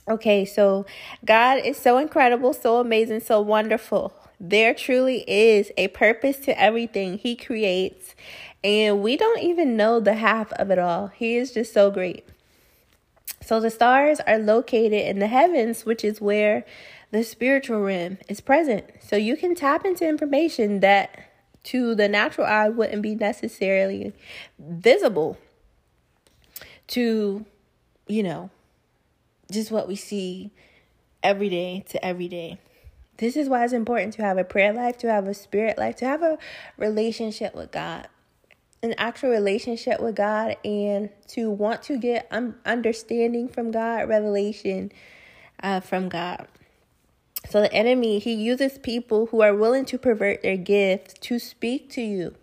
Okay, 0.07 0.43
so 0.43 0.85
God 1.23 1.59
is 1.63 1.77
so 1.77 1.97
incredible, 1.97 2.53
so 2.53 2.79
amazing, 2.79 3.19
so 3.19 3.39
wonderful. 3.41 4.13
There 4.39 4.73
truly 4.73 5.23
is 5.27 5.71
a 5.77 5.89
purpose 5.89 6.37
to 6.39 6.59
everything 6.59 7.17
He 7.17 7.35
creates, 7.35 8.15
and 8.63 9.01
we 9.01 9.17
don't 9.17 9.39
even 9.39 9.77
know 9.77 9.99
the 9.99 10.15
half 10.15 10.51
of 10.53 10.71
it 10.71 10.79
all. 10.79 11.07
He 11.07 11.35
is 11.35 11.53
just 11.53 11.73
so 11.73 11.91
great. 11.91 12.25
So 13.41 13.59
the 13.59 13.69
stars 13.69 14.19
are 14.21 14.37
located 14.37 14.93
in 14.93 15.19
the 15.19 15.27
heavens, 15.27 15.85
which 15.85 16.03
is 16.03 16.19
where 16.19 16.65
the 17.11 17.23
spiritual 17.23 17.81
realm 17.81 18.17
is 18.27 18.41
present. 18.41 18.85
So 19.01 19.15
you 19.15 19.35
can 19.35 19.55
tap 19.55 19.85
into 19.85 20.07
information 20.07 20.79
that 20.81 21.29
to 21.63 21.95
the 21.95 22.07
natural 22.07 22.47
eye 22.47 22.69
wouldn't 22.69 23.01
be 23.01 23.15
necessarily 23.15 24.13
visible 24.57 25.37
to, 26.87 27.45
you 28.07 28.23
know, 28.23 28.49
just 29.51 29.71
what 29.71 29.87
we 29.87 29.95
see 29.95 30.51
every 31.23 31.49
day 31.49 31.83
to 31.89 32.03
every 32.03 32.27
day. 32.27 32.59
This 33.17 33.35
is 33.35 33.49
why 33.49 33.63
it's 33.63 33.73
important 33.73 34.13
to 34.13 34.21
have 34.21 34.37
a 34.37 34.45
prayer 34.45 34.71
life, 34.71 34.97
to 34.99 35.11
have 35.11 35.27
a 35.27 35.33
spirit 35.33 35.77
life, 35.77 35.97
to 35.97 36.05
have 36.05 36.23
a 36.23 36.37
relationship 36.77 37.53
with 37.53 37.71
God, 37.71 38.07
an 38.81 38.95
actual 38.97 39.29
relationship 39.29 39.99
with 39.99 40.15
God, 40.15 40.55
and 40.63 41.09
to 41.29 41.49
want 41.49 41.83
to 41.83 41.97
get 41.97 42.31
understanding 42.65 43.49
from 43.49 43.71
God, 43.71 44.07
revelation 44.07 44.91
uh, 45.61 45.81
from 45.81 46.07
God. 46.07 46.47
So 47.49 47.61
the 47.61 47.73
enemy, 47.73 48.19
he 48.19 48.33
uses 48.33 48.77
people 48.77 49.27
who 49.27 49.41
are 49.41 49.55
willing 49.55 49.85
to 49.85 49.97
pervert 49.97 50.43
their 50.43 50.57
gifts 50.57 51.15
to 51.21 51.39
speak 51.39 51.89
to 51.91 52.01
you. 52.01 52.35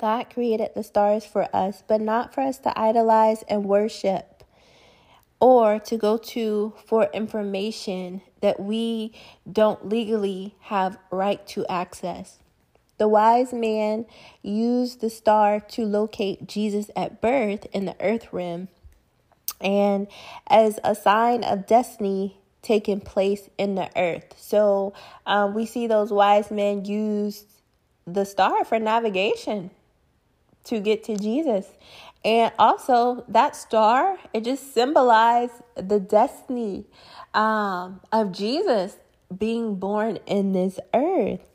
God 0.00 0.30
created 0.30 0.70
the 0.74 0.82
stars 0.82 1.26
for 1.26 1.54
us, 1.54 1.82
but 1.86 2.00
not 2.00 2.34
for 2.34 2.40
us 2.40 2.58
to 2.60 2.78
idolize 2.78 3.44
and 3.48 3.66
worship 3.66 4.44
or 5.40 5.78
to 5.80 5.98
go 5.98 6.16
to 6.16 6.72
for 6.86 7.10
information 7.12 8.22
that 8.40 8.60
we 8.60 9.12
don't 9.50 9.88
legally 9.88 10.54
have 10.60 10.98
right 11.10 11.46
to 11.48 11.66
access. 11.66 12.38
The 12.96 13.08
wise 13.08 13.52
man 13.52 14.06
used 14.42 15.02
the 15.02 15.10
star 15.10 15.60
to 15.60 15.84
locate 15.84 16.46
Jesus 16.46 16.90
at 16.96 17.20
birth 17.20 17.66
in 17.72 17.84
the 17.84 17.96
earth 18.00 18.32
rim. 18.32 18.68
and 19.60 20.06
as 20.48 20.78
a 20.84 20.94
sign 20.94 21.42
of 21.42 21.66
destiny 21.66 22.38
taking 22.66 23.00
place 23.00 23.48
in 23.58 23.76
the 23.76 23.88
earth. 23.96 24.34
So 24.36 24.92
um, 25.24 25.54
we 25.54 25.66
see 25.66 25.86
those 25.86 26.10
wise 26.10 26.50
men 26.50 26.84
use 26.84 27.44
the 28.06 28.24
star 28.24 28.64
for 28.64 28.78
navigation 28.80 29.70
to 30.64 30.80
get 30.80 31.04
to 31.04 31.16
Jesus. 31.16 31.66
And 32.24 32.52
also, 32.58 33.24
that 33.28 33.54
star, 33.54 34.18
it 34.34 34.42
just 34.42 34.74
symbolized 34.74 35.52
the 35.76 36.00
destiny 36.00 36.86
um, 37.34 38.00
of 38.10 38.32
Jesus 38.32 38.96
being 39.36 39.76
born 39.76 40.18
in 40.26 40.52
this 40.52 40.80
earth. 40.92 41.48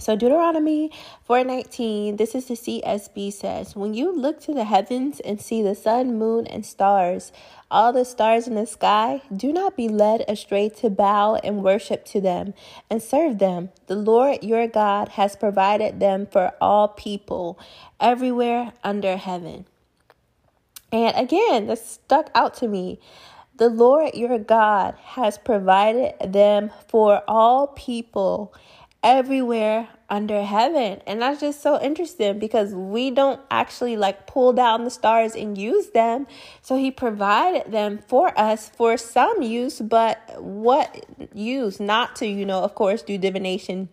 So 0.00 0.16
Deuteronomy 0.16 0.90
4:19, 1.28 2.16
this 2.16 2.34
is 2.34 2.46
the 2.46 2.56
CSB 2.56 3.30
says, 3.30 3.76
"When 3.76 3.92
you 3.92 4.10
look 4.10 4.40
to 4.40 4.54
the 4.54 4.64
heavens 4.64 5.20
and 5.20 5.38
see 5.38 5.60
the 5.62 5.74
sun, 5.74 6.18
moon, 6.18 6.46
and 6.46 6.64
stars, 6.64 7.32
all 7.70 7.92
the 7.92 8.06
stars 8.06 8.48
in 8.48 8.54
the 8.54 8.64
sky, 8.64 9.20
do 9.34 9.52
not 9.52 9.76
be 9.76 9.90
led 9.90 10.24
astray 10.26 10.70
to 10.70 10.88
bow 10.88 11.34
and 11.44 11.62
worship 11.62 12.06
to 12.06 12.20
them 12.20 12.54
and 12.88 13.02
serve 13.02 13.38
them. 13.38 13.72
The 13.88 13.94
Lord 13.94 14.42
your 14.42 14.66
God 14.66 15.10
has 15.20 15.36
provided 15.36 16.00
them 16.00 16.26
for 16.26 16.54
all 16.62 16.88
people 16.88 17.58
everywhere 18.00 18.72
under 18.82 19.18
heaven." 19.18 19.66
And 20.90 21.14
again, 21.14 21.66
this 21.66 21.84
stuck 21.84 22.30
out 22.34 22.54
to 22.54 22.68
me. 22.68 23.00
The 23.56 23.68
Lord 23.68 24.14
your 24.14 24.38
God 24.38 24.94
has 25.12 25.36
provided 25.36 26.32
them 26.32 26.70
for 26.88 27.22
all 27.28 27.66
people 27.66 28.54
everywhere 29.02 29.88
under 30.10 30.42
heaven. 30.42 31.00
And 31.06 31.22
that's 31.22 31.40
just 31.40 31.62
so 31.62 31.80
interesting 31.80 32.38
because 32.38 32.74
we 32.74 33.10
don't 33.10 33.40
actually 33.50 33.96
like 33.96 34.26
pull 34.26 34.52
down 34.52 34.84
the 34.84 34.90
stars 34.90 35.34
and 35.34 35.56
use 35.56 35.90
them. 35.90 36.26
So 36.62 36.76
he 36.76 36.90
provided 36.90 37.72
them 37.72 38.00
for 38.06 38.38
us 38.38 38.68
for 38.68 38.96
some 38.96 39.42
use, 39.42 39.80
but 39.80 40.20
what 40.42 41.06
use? 41.32 41.80
Not 41.80 42.16
to, 42.16 42.26
you 42.26 42.44
know, 42.44 42.62
of 42.62 42.74
course, 42.74 43.02
do 43.02 43.16
divination 43.16 43.88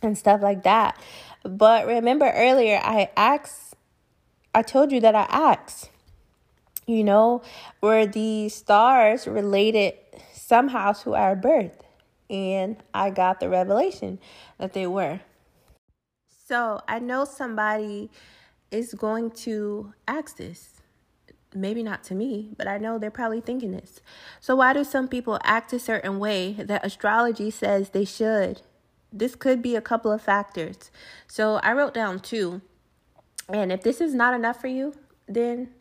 and 0.00 0.16
stuff 0.16 0.40
like 0.40 0.62
that. 0.62 0.98
But 1.42 1.86
remember 1.86 2.30
earlier, 2.30 2.80
I 2.82 3.10
asked, 3.16 3.74
I 4.54 4.62
told 4.62 4.92
you 4.92 5.00
that 5.00 5.14
I 5.14 5.26
asked, 5.28 5.90
you 6.86 7.04
know, 7.04 7.42
were 7.80 8.06
the 8.06 8.48
stars 8.48 9.26
related 9.26 9.94
somehow 10.32 10.92
to 10.92 11.14
our 11.14 11.36
birth? 11.36 11.81
And 12.32 12.82
I 12.94 13.10
got 13.10 13.38
the 13.38 13.48
revelation 13.50 14.18
that 14.58 14.72
they 14.72 14.86
were. 14.86 15.20
So 16.48 16.80
I 16.88 16.98
know 16.98 17.24
somebody 17.24 18.10
is 18.70 18.94
going 18.94 19.30
to 19.30 19.92
ask 20.08 20.38
this. 20.38 20.70
Maybe 21.54 21.82
not 21.82 22.02
to 22.04 22.14
me, 22.14 22.54
but 22.56 22.66
I 22.66 22.78
know 22.78 22.98
they're 22.98 23.10
probably 23.10 23.42
thinking 23.42 23.72
this. 23.72 24.00
So, 24.40 24.56
why 24.56 24.72
do 24.72 24.84
some 24.84 25.06
people 25.06 25.38
act 25.44 25.74
a 25.74 25.78
certain 25.78 26.18
way 26.18 26.54
that 26.54 26.84
astrology 26.84 27.50
says 27.50 27.90
they 27.90 28.06
should? 28.06 28.62
This 29.12 29.34
could 29.34 29.60
be 29.60 29.76
a 29.76 29.82
couple 29.82 30.10
of 30.10 30.22
factors. 30.22 30.90
So, 31.26 31.56
I 31.56 31.74
wrote 31.74 31.92
down 31.92 32.20
two. 32.20 32.62
And 33.50 33.70
if 33.70 33.82
this 33.82 34.00
is 34.00 34.14
not 34.14 34.32
enough 34.32 34.62
for 34.62 34.68
you, 34.68 34.94
then 35.28 35.74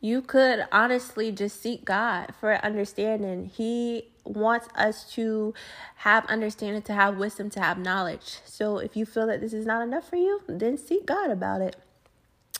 you 0.00 0.22
could 0.22 0.64
honestly 0.70 1.32
just 1.32 1.60
seek 1.60 1.84
God 1.84 2.32
for 2.38 2.64
understanding. 2.64 3.46
He 3.46 4.12
wants 4.26 4.68
us 4.74 5.10
to 5.14 5.54
have 5.96 6.26
understanding, 6.26 6.82
to 6.82 6.92
have 6.92 7.16
wisdom, 7.16 7.50
to 7.50 7.60
have 7.60 7.78
knowledge. 7.78 8.38
So 8.44 8.78
if 8.78 8.96
you 8.96 9.06
feel 9.06 9.26
that 9.26 9.40
this 9.40 9.52
is 9.52 9.66
not 9.66 9.82
enough 9.82 10.08
for 10.08 10.16
you, 10.16 10.42
then 10.48 10.76
seek 10.76 11.06
God 11.06 11.30
about 11.30 11.60
it. 11.60 11.76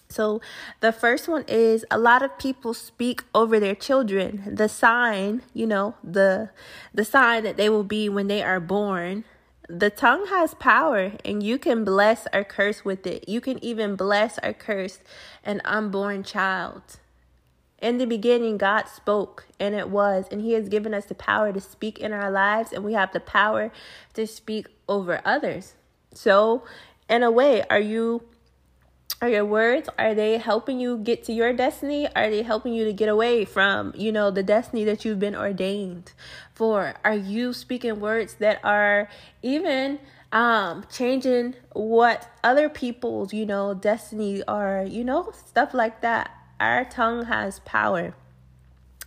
So 0.08 0.40
the 0.80 0.92
first 0.92 1.28
one 1.28 1.44
is 1.48 1.84
a 1.90 1.98
lot 1.98 2.22
of 2.22 2.38
people 2.38 2.74
speak 2.74 3.24
over 3.34 3.58
their 3.58 3.74
children. 3.74 4.42
The 4.46 4.68
sign, 4.68 5.42
you 5.52 5.66
know, 5.66 5.94
the 6.02 6.50
the 6.94 7.04
sign 7.04 7.42
that 7.44 7.56
they 7.56 7.68
will 7.68 7.84
be 7.84 8.08
when 8.08 8.28
they 8.28 8.42
are 8.42 8.60
born. 8.60 9.24
The 9.68 9.90
tongue 9.90 10.26
has 10.28 10.54
power 10.54 11.12
and 11.24 11.42
you 11.42 11.58
can 11.58 11.84
bless 11.84 12.28
or 12.32 12.44
curse 12.44 12.84
with 12.84 13.04
it. 13.04 13.28
You 13.28 13.40
can 13.40 13.62
even 13.64 13.96
bless 13.96 14.38
or 14.42 14.52
curse 14.52 15.00
an 15.42 15.60
unborn 15.64 16.22
child. 16.22 16.98
In 17.80 17.98
the 17.98 18.06
beginning, 18.06 18.56
God 18.56 18.84
spoke, 18.88 19.46
and 19.60 19.74
it 19.74 19.90
was, 19.90 20.26
and 20.30 20.40
He 20.40 20.52
has 20.52 20.68
given 20.68 20.94
us 20.94 21.04
the 21.04 21.14
power 21.14 21.52
to 21.52 21.60
speak 21.60 21.98
in 21.98 22.12
our 22.12 22.30
lives, 22.30 22.72
and 22.72 22.82
we 22.84 22.94
have 22.94 23.12
the 23.12 23.20
power 23.20 23.70
to 24.14 24.26
speak 24.26 24.66
over 24.88 25.20
others. 25.24 25.74
So, 26.14 26.64
in 27.08 27.22
a 27.22 27.30
way, 27.30 27.62
are 27.68 27.80
you 27.80 28.22
are 29.22 29.30
your 29.30 29.46
words 29.46 29.88
are 29.98 30.14
they 30.14 30.36
helping 30.36 30.78
you 30.78 30.98
get 30.98 31.24
to 31.24 31.32
your 31.32 31.52
destiny? 31.52 32.06
Are 32.14 32.28
they 32.28 32.42
helping 32.42 32.74
you 32.74 32.84
to 32.84 32.92
get 32.92 33.08
away 33.08 33.44
from 33.44 33.92
you 33.96 34.12
know 34.12 34.30
the 34.30 34.42
destiny 34.42 34.84
that 34.84 35.04
you've 35.04 35.18
been 35.18 35.36
ordained 35.36 36.12
for? 36.54 36.94
Are 37.04 37.14
you 37.14 37.52
speaking 37.52 38.00
words 38.00 38.34
that 38.34 38.60
are 38.62 39.08
even 39.42 39.98
um 40.32 40.84
changing 40.90 41.54
what 41.72 42.28
other 42.42 42.68
people's 42.68 43.32
you 43.32 43.46
know 43.46 43.72
destiny 43.72 44.42
are 44.48 44.84
you 44.84 45.04
know 45.04 45.32
stuff 45.32 45.72
like 45.72 46.00
that 46.00 46.30
our 46.60 46.84
tongue 46.84 47.26
has 47.26 47.60
power. 47.60 48.14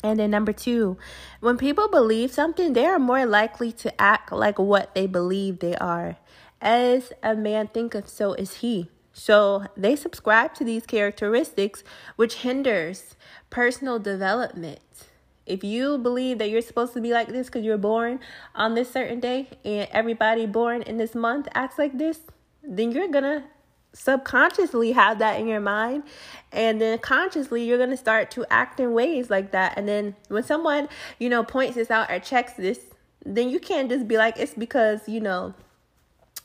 And 0.04 0.20
then 0.20 0.32
number 0.32 0.54
two, 0.54 0.98
when 1.42 1.58
people 1.58 1.90
believe 1.90 2.32
something, 2.32 2.74
they 2.74 2.86
are 2.86 3.00
more 3.00 3.26
likely 3.26 3.72
to 3.74 4.02
act 4.02 4.32
like 4.32 4.58
what 4.58 4.96
they 4.96 5.08
believe 5.08 5.60
they 5.60 5.76
are. 5.76 6.18
As 6.62 7.12
a 7.22 7.36
man 7.36 7.68
thinketh, 7.68 8.08
so 8.08 8.34
is 8.34 8.56
he. 8.56 8.90
So 9.12 9.66
they 9.76 9.96
subscribe 9.96 10.54
to 10.56 10.64
these 10.64 10.86
characteristics, 10.86 11.84
which 12.16 12.36
hinders 12.36 13.16
personal 13.50 14.00
development. 14.00 14.80
If 15.46 15.64
you 15.64 15.98
believe 15.98 16.38
that 16.38 16.50
you're 16.50 16.62
supposed 16.62 16.94
to 16.94 17.02
be 17.02 17.12
like 17.12 17.28
this 17.28 17.48
because 17.48 17.66
you're 17.66 17.78
born 17.78 18.20
on 18.56 18.76
this 18.76 18.92
certain 18.92 19.20
day 19.20 19.50
and 19.66 19.90
everybody 19.92 20.46
born 20.46 20.84
in 20.84 20.98
this 20.98 21.16
month 21.16 21.48
acts 21.54 21.78
like 21.78 21.98
this, 21.98 22.20
then 22.64 22.92
you're 22.92 23.08
gonna 23.08 23.46
subconsciously 23.94 24.92
have 24.92 25.20
that 25.20 25.40
in 25.40 25.48
your 25.48 25.60
mind 25.60 26.04
and 26.52 26.80
then 26.80 26.98
consciously 27.00 27.64
you're 27.64 27.78
going 27.78 27.90
to 27.90 27.98
start 27.98 28.30
to 28.32 28.46
act 28.52 28.80
in 28.80 28.94
ways 28.94 29.30
like 29.30 29.52
that. 29.52 29.78
And 29.78 29.88
then 29.88 30.16
when 30.28 30.44
someone 30.44 30.88
you 31.18 31.30
know 31.30 31.44
points 31.44 31.76
this 31.76 31.92
out 31.92 32.10
or 32.10 32.20
checks 32.20 32.54
this 32.54 32.80
then 33.26 33.50
you 33.50 33.60
can't 33.60 33.90
just 33.90 34.08
be 34.08 34.18
like 34.18 34.38
it's 34.38 34.54
because 34.54 35.08
you 35.08 35.20
know 35.20 35.54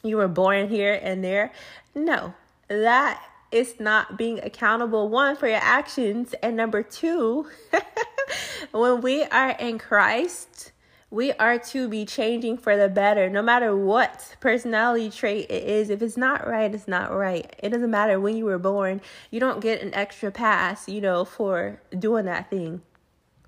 you 0.02 0.16
were 0.16 0.28
born 0.28 0.68
here 0.68 0.98
and 1.02 1.22
there. 1.22 1.52
No 1.94 2.34
that 2.68 3.22
is 3.52 3.78
not 3.78 4.18
being 4.18 4.40
accountable 4.40 5.08
one 5.08 5.36
for 5.36 5.46
your 5.46 5.60
actions 5.62 6.34
and 6.42 6.56
number 6.56 6.82
two 6.82 7.48
when 8.72 9.00
we 9.00 9.22
are 9.24 9.50
in 9.50 9.78
Christ 9.78 10.72
we 11.14 11.32
are 11.34 11.60
to 11.60 11.88
be 11.88 12.04
changing 12.04 12.58
for 12.58 12.76
the 12.76 12.88
better. 12.88 13.30
No 13.30 13.40
matter 13.40 13.76
what 13.76 14.34
personality 14.40 15.08
trait 15.10 15.48
it 15.48 15.62
is 15.62 15.88
if 15.88 16.02
it's 16.02 16.16
not 16.16 16.44
right 16.44 16.74
it's 16.74 16.88
not 16.88 17.14
right. 17.14 17.54
It 17.62 17.68
doesn't 17.68 17.90
matter 17.90 18.18
when 18.18 18.36
you 18.36 18.44
were 18.46 18.58
born. 18.58 19.00
You 19.30 19.38
don't 19.38 19.60
get 19.60 19.80
an 19.80 19.94
extra 19.94 20.32
pass 20.32 20.88
you 20.88 21.00
know 21.00 21.24
for 21.24 21.80
doing 21.96 22.24
that 22.24 22.50
thing 22.50 22.82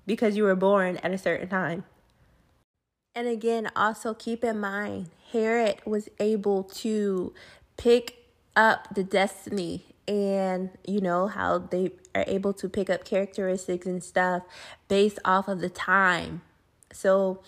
because 0.05 0.37
you 0.37 0.43
were 0.43 0.55
born 0.55 0.95
at 0.97 1.11
a 1.11 1.17
certain 1.17 1.49
time. 1.49 1.83
And 3.13 3.27
again 3.27 3.69
also 3.75 4.13
keep 4.13 4.45
in 4.45 4.61
mind 4.61 5.09
herod 5.33 5.81
was 5.85 6.07
able 6.21 6.63
to 6.63 7.33
pick 7.75 8.15
up 8.55 8.87
the 8.95 9.03
destiny 9.03 9.83
and 10.07 10.69
you 10.87 11.01
know 11.01 11.27
how 11.27 11.57
they 11.57 11.91
are 12.15 12.23
able 12.27 12.53
to 12.53 12.69
pick 12.69 12.89
up 12.89 13.03
characteristics 13.03 13.85
and 13.85 14.01
stuff 14.01 14.43
based 14.87 15.19
off 15.25 15.49
of 15.49 15.59
the 15.59 15.69
time 15.69 16.41
so 16.91 17.41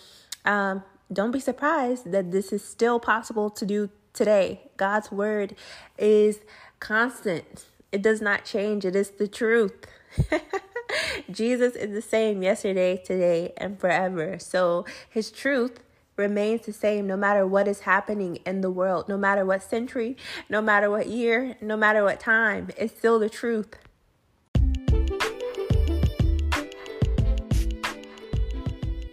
um, 0.44 0.82
don't 1.12 1.30
be 1.30 1.40
surprised 1.40 2.10
that 2.12 2.30
this 2.30 2.52
is 2.52 2.64
still 2.64 3.00
possible 3.00 3.50
to 3.50 3.66
do 3.66 3.90
today. 4.12 4.70
God's 4.76 5.10
word 5.10 5.54
is 5.98 6.40
constant, 6.78 7.66
it 7.92 8.02
does 8.02 8.20
not 8.20 8.44
change, 8.44 8.84
it 8.84 8.96
is 8.96 9.10
the 9.10 9.28
truth. 9.28 9.86
Jesus 11.30 11.74
is 11.76 11.92
the 11.92 12.02
same 12.02 12.42
yesterday, 12.42 12.96
today, 12.96 13.52
and 13.56 13.78
forever. 13.78 14.38
So 14.38 14.84
his 15.08 15.30
truth 15.30 15.80
remains 16.16 16.66
the 16.66 16.72
same 16.72 17.06
no 17.06 17.16
matter 17.16 17.46
what 17.46 17.66
is 17.66 17.80
happening 17.80 18.36
in 18.46 18.60
the 18.60 18.70
world, 18.70 19.08
no 19.08 19.16
matter 19.16 19.44
what 19.44 19.62
century, 19.62 20.16
no 20.48 20.60
matter 20.60 20.90
what 20.90 21.06
year, 21.06 21.56
no 21.60 21.76
matter 21.76 22.04
what 22.04 22.20
time. 22.20 22.68
It's 22.76 22.96
still 22.96 23.18
the 23.18 23.30
truth. 23.30 23.76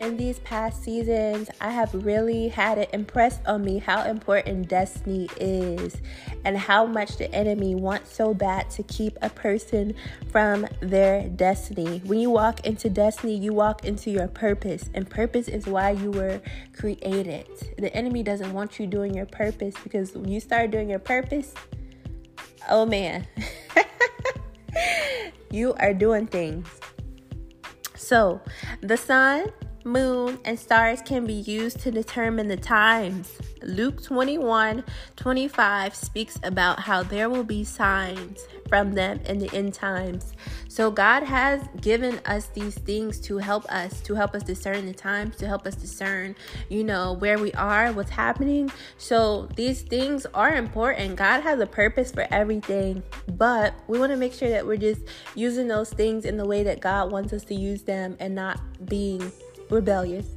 In 0.08 0.15
these 0.15 0.39
past 0.39 0.82
seasons, 0.84 1.50
I 1.60 1.70
have 1.70 1.93
really 1.93 2.48
had 2.48 2.78
it 2.78 2.89
impressed 2.93 3.41
on 3.46 3.63
me 3.65 3.80
how 3.80 4.04
important 4.04 4.70
destiny 4.70 5.30
is 5.38 5.98
and 6.46 6.58
how 6.58 6.86
much 6.86 7.17
the 7.17 7.34
enemy 7.36 7.76
wants 7.76 8.15
so 8.15 8.34
bad 8.34 8.70
to 8.72 8.84
keep 8.84 9.17
a 9.22 9.30
person 9.30 9.93
from 10.32 10.65
their 10.80 11.28
destiny. 11.28 12.02
When 12.06 12.20
you 12.20 12.30
walk 12.30 12.65
into 12.65 12.89
destiny, 12.89 13.38
you 13.38 13.54
walk 13.54 13.84
into 13.84 14.10
your 14.10 14.30
purpose, 14.30 14.89
and 14.93 15.10
purpose 15.10 15.50
is 15.50 15.67
why 15.67 15.91
you 15.91 16.12
were 16.12 16.41
created. 16.74 17.48
The 17.78 17.93
enemy 17.93 18.24
doesn't 18.24 18.54
want 18.54 18.80
you 18.80 18.88
doing 18.88 19.13
your 19.13 19.26
purpose 19.26 19.76
because 19.84 20.13
when 20.13 20.30
you 20.30 20.39
start 20.39 20.72
doing 20.72 20.89
your 20.89 21.00
purpose, 21.00 21.54
oh 22.70 22.86
man, 22.86 23.28
you 25.52 25.74
are 25.74 25.93
doing 25.93 26.28
things. 26.28 26.65
So, 27.96 28.39
the 28.80 28.96
sun 28.96 29.52
moon, 29.88 30.39
and 30.45 30.60
stars 30.60 31.02
can 31.02 31.26
be 31.26 31.34
used 31.34 31.80
to 31.80 31.91
determine 31.91 32.47
the 32.47 32.58
times 32.58 33.38
Luke 33.63 34.02
21 34.04 34.84
25 35.15 35.95
speaks 35.95 36.39
about 36.43 36.80
how 36.80 37.04
there 37.04 37.30
will 37.30 37.43
be 37.43 37.63
signs 37.63 38.47
from 38.69 38.93
them 38.93 39.19
in 39.26 39.39
the 39.39 39.54
end 39.54 39.73
times. 39.73 40.34
So, 40.67 40.91
God 40.91 41.23
has 41.23 41.67
given 41.82 42.19
us 42.26 42.47
these 42.47 42.76
things 42.76 43.19
to 43.21 43.38
help 43.38 43.65
us, 43.65 44.02
to 44.02 44.15
help 44.15 44.36
us 44.36 44.43
discern 44.43 44.86
the 44.86 44.93
times, 44.93 45.36
to 45.38 45.47
help 45.47 45.65
us 45.65 45.76
discern, 45.76 46.36
you 46.69 46.84
know, 46.84 47.13
where 47.13 47.39
we 47.39 47.52
are, 47.54 47.91
what's 47.91 48.10
happening. 48.10 48.71
So, 48.97 49.47
these 49.56 49.82
things 49.82 50.26
are 50.34 50.54
important. 50.54 51.15
God 51.15 51.41
has 51.41 51.60
a 51.60 51.67
purpose 51.67 52.12
for 52.12 52.28
everything, 52.32 53.04
but 53.34 53.73
we 53.88 54.00
want 54.00 54.12
to 54.12 54.17
make 54.17 54.34
sure 54.34 54.50
that 54.50 54.65
we're 54.65 54.78
just 54.78 55.02
using 55.36 55.67
those 55.67 55.89
things 55.89 56.26
in 56.26 56.38
the 56.38 56.45
way 56.45 56.63
that 56.63 56.80
God 56.80 57.12
wants 57.12 57.34
us 57.34 57.43
to 57.45 57.56
use 57.56 57.84
them 57.84 58.17
and 58.19 58.36
not 58.36 58.60
being 58.86 59.32
rebellious 59.70 60.28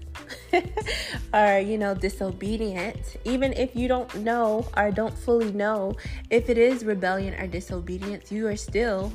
or 1.35 1.59
you 1.59 1.79
know 1.79 1.95
disobedient 1.95 3.17
even 3.25 3.53
if 3.55 3.75
you 3.75 3.89
don't 3.89 4.15
know 4.17 4.67
or 4.77 4.91
don't 4.91 5.17
fully 5.17 5.53
know 5.53 5.97
if 6.31 6.51
it 6.51 6.59
is 6.59 6.85
rebellion 6.85 7.35
or 7.35 7.47
disobedience 7.47 8.31
you 8.31 8.47
are 8.47 8.57
still 8.57 9.13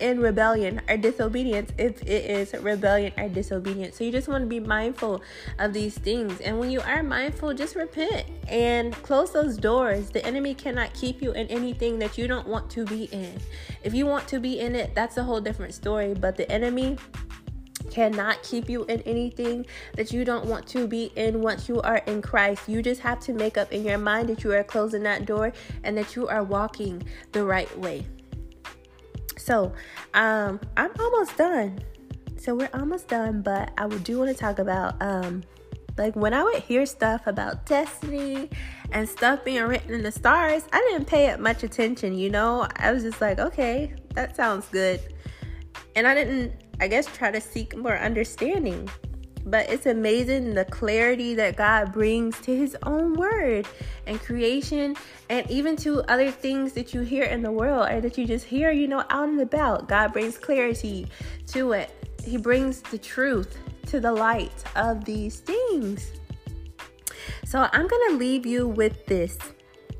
in 0.00 0.20
rebellion 0.20 0.80
or 0.88 0.96
disobedience 0.96 1.72
if 1.78 2.02
it 2.02 2.24
is 2.30 2.54
rebellion 2.54 3.12
or 3.16 3.28
disobedience. 3.28 3.96
So 3.96 4.04
you 4.04 4.12
just 4.12 4.28
want 4.28 4.42
to 4.42 4.46
be 4.46 4.60
mindful 4.60 5.22
of 5.58 5.72
these 5.72 5.96
things. 5.98 6.40
And 6.40 6.58
when 6.58 6.70
you 6.70 6.80
are 6.80 7.02
mindful, 7.02 7.54
just 7.54 7.74
repent 7.74 8.26
and 8.48 8.94
close 9.02 9.32
those 9.32 9.56
doors. 9.56 10.10
The 10.10 10.24
enemy 10.24 10.54
cannot 10.54 10.94
keep 10.94 11.22
you 11.22 11.32
in 11.32 11.46
anything 11.48 11.98
that 11.98 12.16
you 12.18 12.28
don't 12.28 12.46
want 12.46 12.70
to 12.70 12.84
be 12.84 13.04
in. 13.04 13.32
If 13.82 13.94
you 13.94 14.06
want 14.06 14.28
to 14.28 14.40
be 14.40 14.60
in 14.60 14.74
it, 14.74 14.94
that's 14.94 15.16
a 15.16 15.22
whole 15.22 15.40
different 15.40 15.74
story. 15.74 16.14
But 16.14 16.36
the 16.36 16.50
enemy 16.50 16.96
cannot 17.98 18.40
keep 18.44 18.70
you 18.70 18.84
in 18.84 19.00
anything 19.00 19.66
that 19.96 20.12
you 20.12 20.24
don't 20.24 20.46
want 20.46 20.64
to 20.68 20.86
be 20.86 21.10
in 21.16 21.42
once 21.42 21.68
you 21.68 21.80
are 21.80 21.96
in 22.06 22.22
Christ. 22.22 22.68
You 22.68 22.80
just 22.80 23.00
have 23.00 23.18
to 23.20 23.32
make 23.32 23.58
up 23.58 23.72
in 23.72 23.84
your 23.84 23.98
mind 23.98 24.28
that 24.28 24.44
you 24.44 24.52
are 24.52 24.62
closing 24.62 25.02
that 25.02 25.26
door 25.26 25.52
and 25.82 25.98
that 25.98 26.14
you 26.14 26.28
are 26.28 26.44
walking 26.44 27.02
the 27.32 27.42
right 27.42 27.76
way. 27.76 28.06
So, 29.36 29.72
um, 30.14 30.60
I'm 30.76 30.92
almost 31.00 31.36
done. 31.36 31.80
So 32.36 32.54
we're 32.54 32.70
almost 32.72 33.08
done, 33.08 33.42
but 33.42 33.72
I 33.76 33.86
would 33.86 34.04
do 34.04 34.20
want 34.20 34.30
to 34.30 34.36
talk 34.36 34.60
about 34.60 34.94
um 35.02 35.42
like 35.96 36.14
when 36.14 36.32
I 36.32 36.44
would 36.44 36.62
hear 36.62 36.86
stuff 36.86 37.26
about 37.26 37.66
destiny 37.66 38.48
and 38.92 39.08
stuff 39.08 39.44
being 39.44 39.64
written 39.64 39.92
in 39.92 40.04
the 40.04 40.12
stars, 40.12 40.62
I 40.72 40.78
didn't 40.88 41.06
pay 41.08 41.26
it 41.30 41.40
much 41.40 41.64
attention, 41.64 42.16
you 42.16 42.30
know? 42.30 42.68
I 42.76 42.92
was 42.92 43.02
just 43.02 43.20
like, 43.20 43.40
okay, 43.40 43.92
that 44.14 44.36
sounds 44.36 44.68
good. 44.68 45.00
And 45.96 46.06
I 46.06 46.14
didn't 46.14 46.52
I 46.80 46.88
guess, 46.88 47.06
try 47.06 47.30
to 47.30 47.40
seek 47.40 47.76
more 47.76 47.98
understanding. 47.98 48.88
But 49.44 49.70
it's 49.70 49.86
amazing 49.86 50.54
the 50.54 50.64
clarity 50.66 51.34
that 51.34 51.56
God 51.56 51.92
brings 51.92 52.38
to 52.40 52.54
His 52.54 52.76
own 52.82 53.14
word 53.14 53.66
and 54.06 54.20
creation, 54.20 54.96
and 55.30 55.50
even 55.50 55.76
to 55.76 56.02
other 56.10 56.30
things 56.30 56.72
that 56.74 56.92
you 56.92 57.00
hear 57.00 57.24
in 57.24 57.42
the 57.42 57.52
world 57.52 57.88
or 57.88 58.00
that 58.00 58.18
you 58.18 58.26
just 58.26 58.44
hear, 58.44 58.70
you 58.70 58.86
know, 58.86 59.04
out 59.10 59.28
and 59.28 59.40
about. 59.40 59.88
God 59.88 60.12
brings 60.12 60.36
clarity 60.36 61.06
to 61.48 61.72
it, 61.72 61.90
He 62.22 62.36
brings 62.36 62.82
the 62.82 62.98
truth 62.98 63.56
to 63.86 64.00
the 64.00 64.12
light 64.12 64.64
of 64.76 65.04
these 65.04 65.40
things. 65.40 66.12
So 67.44 67.68
I'm 67.72 67.86
going 67.86 68.10
to 68.10 68.16
leave 68.16 68.44
you 68.44 68.68
with 68.68 69.06
this. 69.06 69.38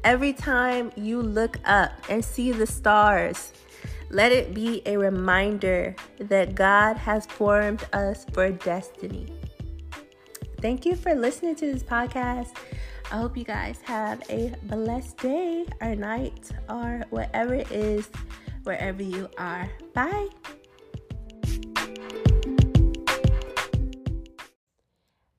Every 0.04 0.32
time 0.32 0.92
you 0.96 1.22
look 1.22 1.58
up 1.64 1.92
and 2.08 2.24
see 2.24 2.52
the 2.52 2.66
stars, 2.66 3.52
let 4.10 4.32
it 4.32 4.54
be 4.54 4.82
a 4.86 4.96
reminder 4.96 5.94
that 6.18 6.54
God 6.54 6.96
has 6.96 7.26
formed 7.26 7.84
us 7.92 8.24
for 8.32 8.50
destiny. 8.50 9.32
Thank 10.60 10.84
you 10.84 10.96
for 10.96 11.14
listening 11.14 11.54
to 11.56 11.72
this 11.72 11.82
podcast. 11.82 12.56
I 13.10 13.16
hope 13.16 13.36
you 13.36 13.44
guys 13.44 13.80
have 13.84 14.22
a 14.28 14.54
blessed 14.64 15.18
day 15.18 15.66
or 15.80 15.94
night 15.94 16.50
or 16.68 17.04
whatever 17.10 17.54
it 17.54 17.70
is, 17.70 18.08
wherever 18.64 19.02
you 19.02 19.28
are. 19.38 19.70
Bye. 19.94 20.28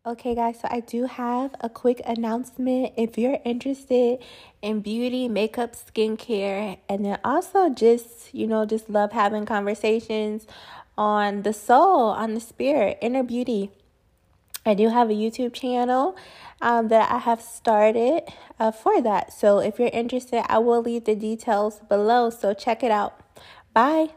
Okay, 0.09 0.33
guys, 0.33 0.59
so 0.59 0.67
I 0.71 0.79
do 0.79 1.05
have 1.05 1.53
a 1.61 1.69
quick 1.69 2.01
announcement. 2.03 2.93
If 2.97 3.15
you're 3.15 3.37
interested 3.45 4.17
in 4.59 4.79
beauty, 4.79 5.27
makeup, 5.27 5.75
skincare, 5.75 6.79
and 6.89 7.05
then 7.05 7.19
also 7.23 7.69
just, 7.69 8.33
you 8.33 8.47
know, 8.47 8.65
just 8.65 8.89
love 8.89 9.11
having 9.11 9.45
conversations 9.45 10.47
on 10.97 11.43
the 11.43 11.53
soul, 11.53 12.05
on 12.05 12.33
the 12.33 12.39
spirit, 12.39 12.97
inner 13.03 13.21
beauty, 13.21 13.69
I 14.65 14.73
do 14.73 14.89
have 14.89 15.11
a 15.11 15.13
YouTube 15.13 15.53
channel 15.53 16.17
um, 16.59 16.87
that 16.87 17.11
I 17.11 17.19
have 17.19 17.39
started 17.39 18.23
uh, 18.59 18.71
for 18.71 19.03
that. 19.03 19.31
So 19.31 19.59
if 19.59 19.77
you're 19.77 19.89
interested, 19.89 20.43
I 20.51 20.57
will 20.57 20.81
leave 20.81 21.03
the 21.03 21.13
details 21.13 21.81
below. 21.87 22.31
So 22.31 22.55
check 22.55 22.81
it 22.81 22.89
out. 22.89 23.13
Bye. 23.75 24.09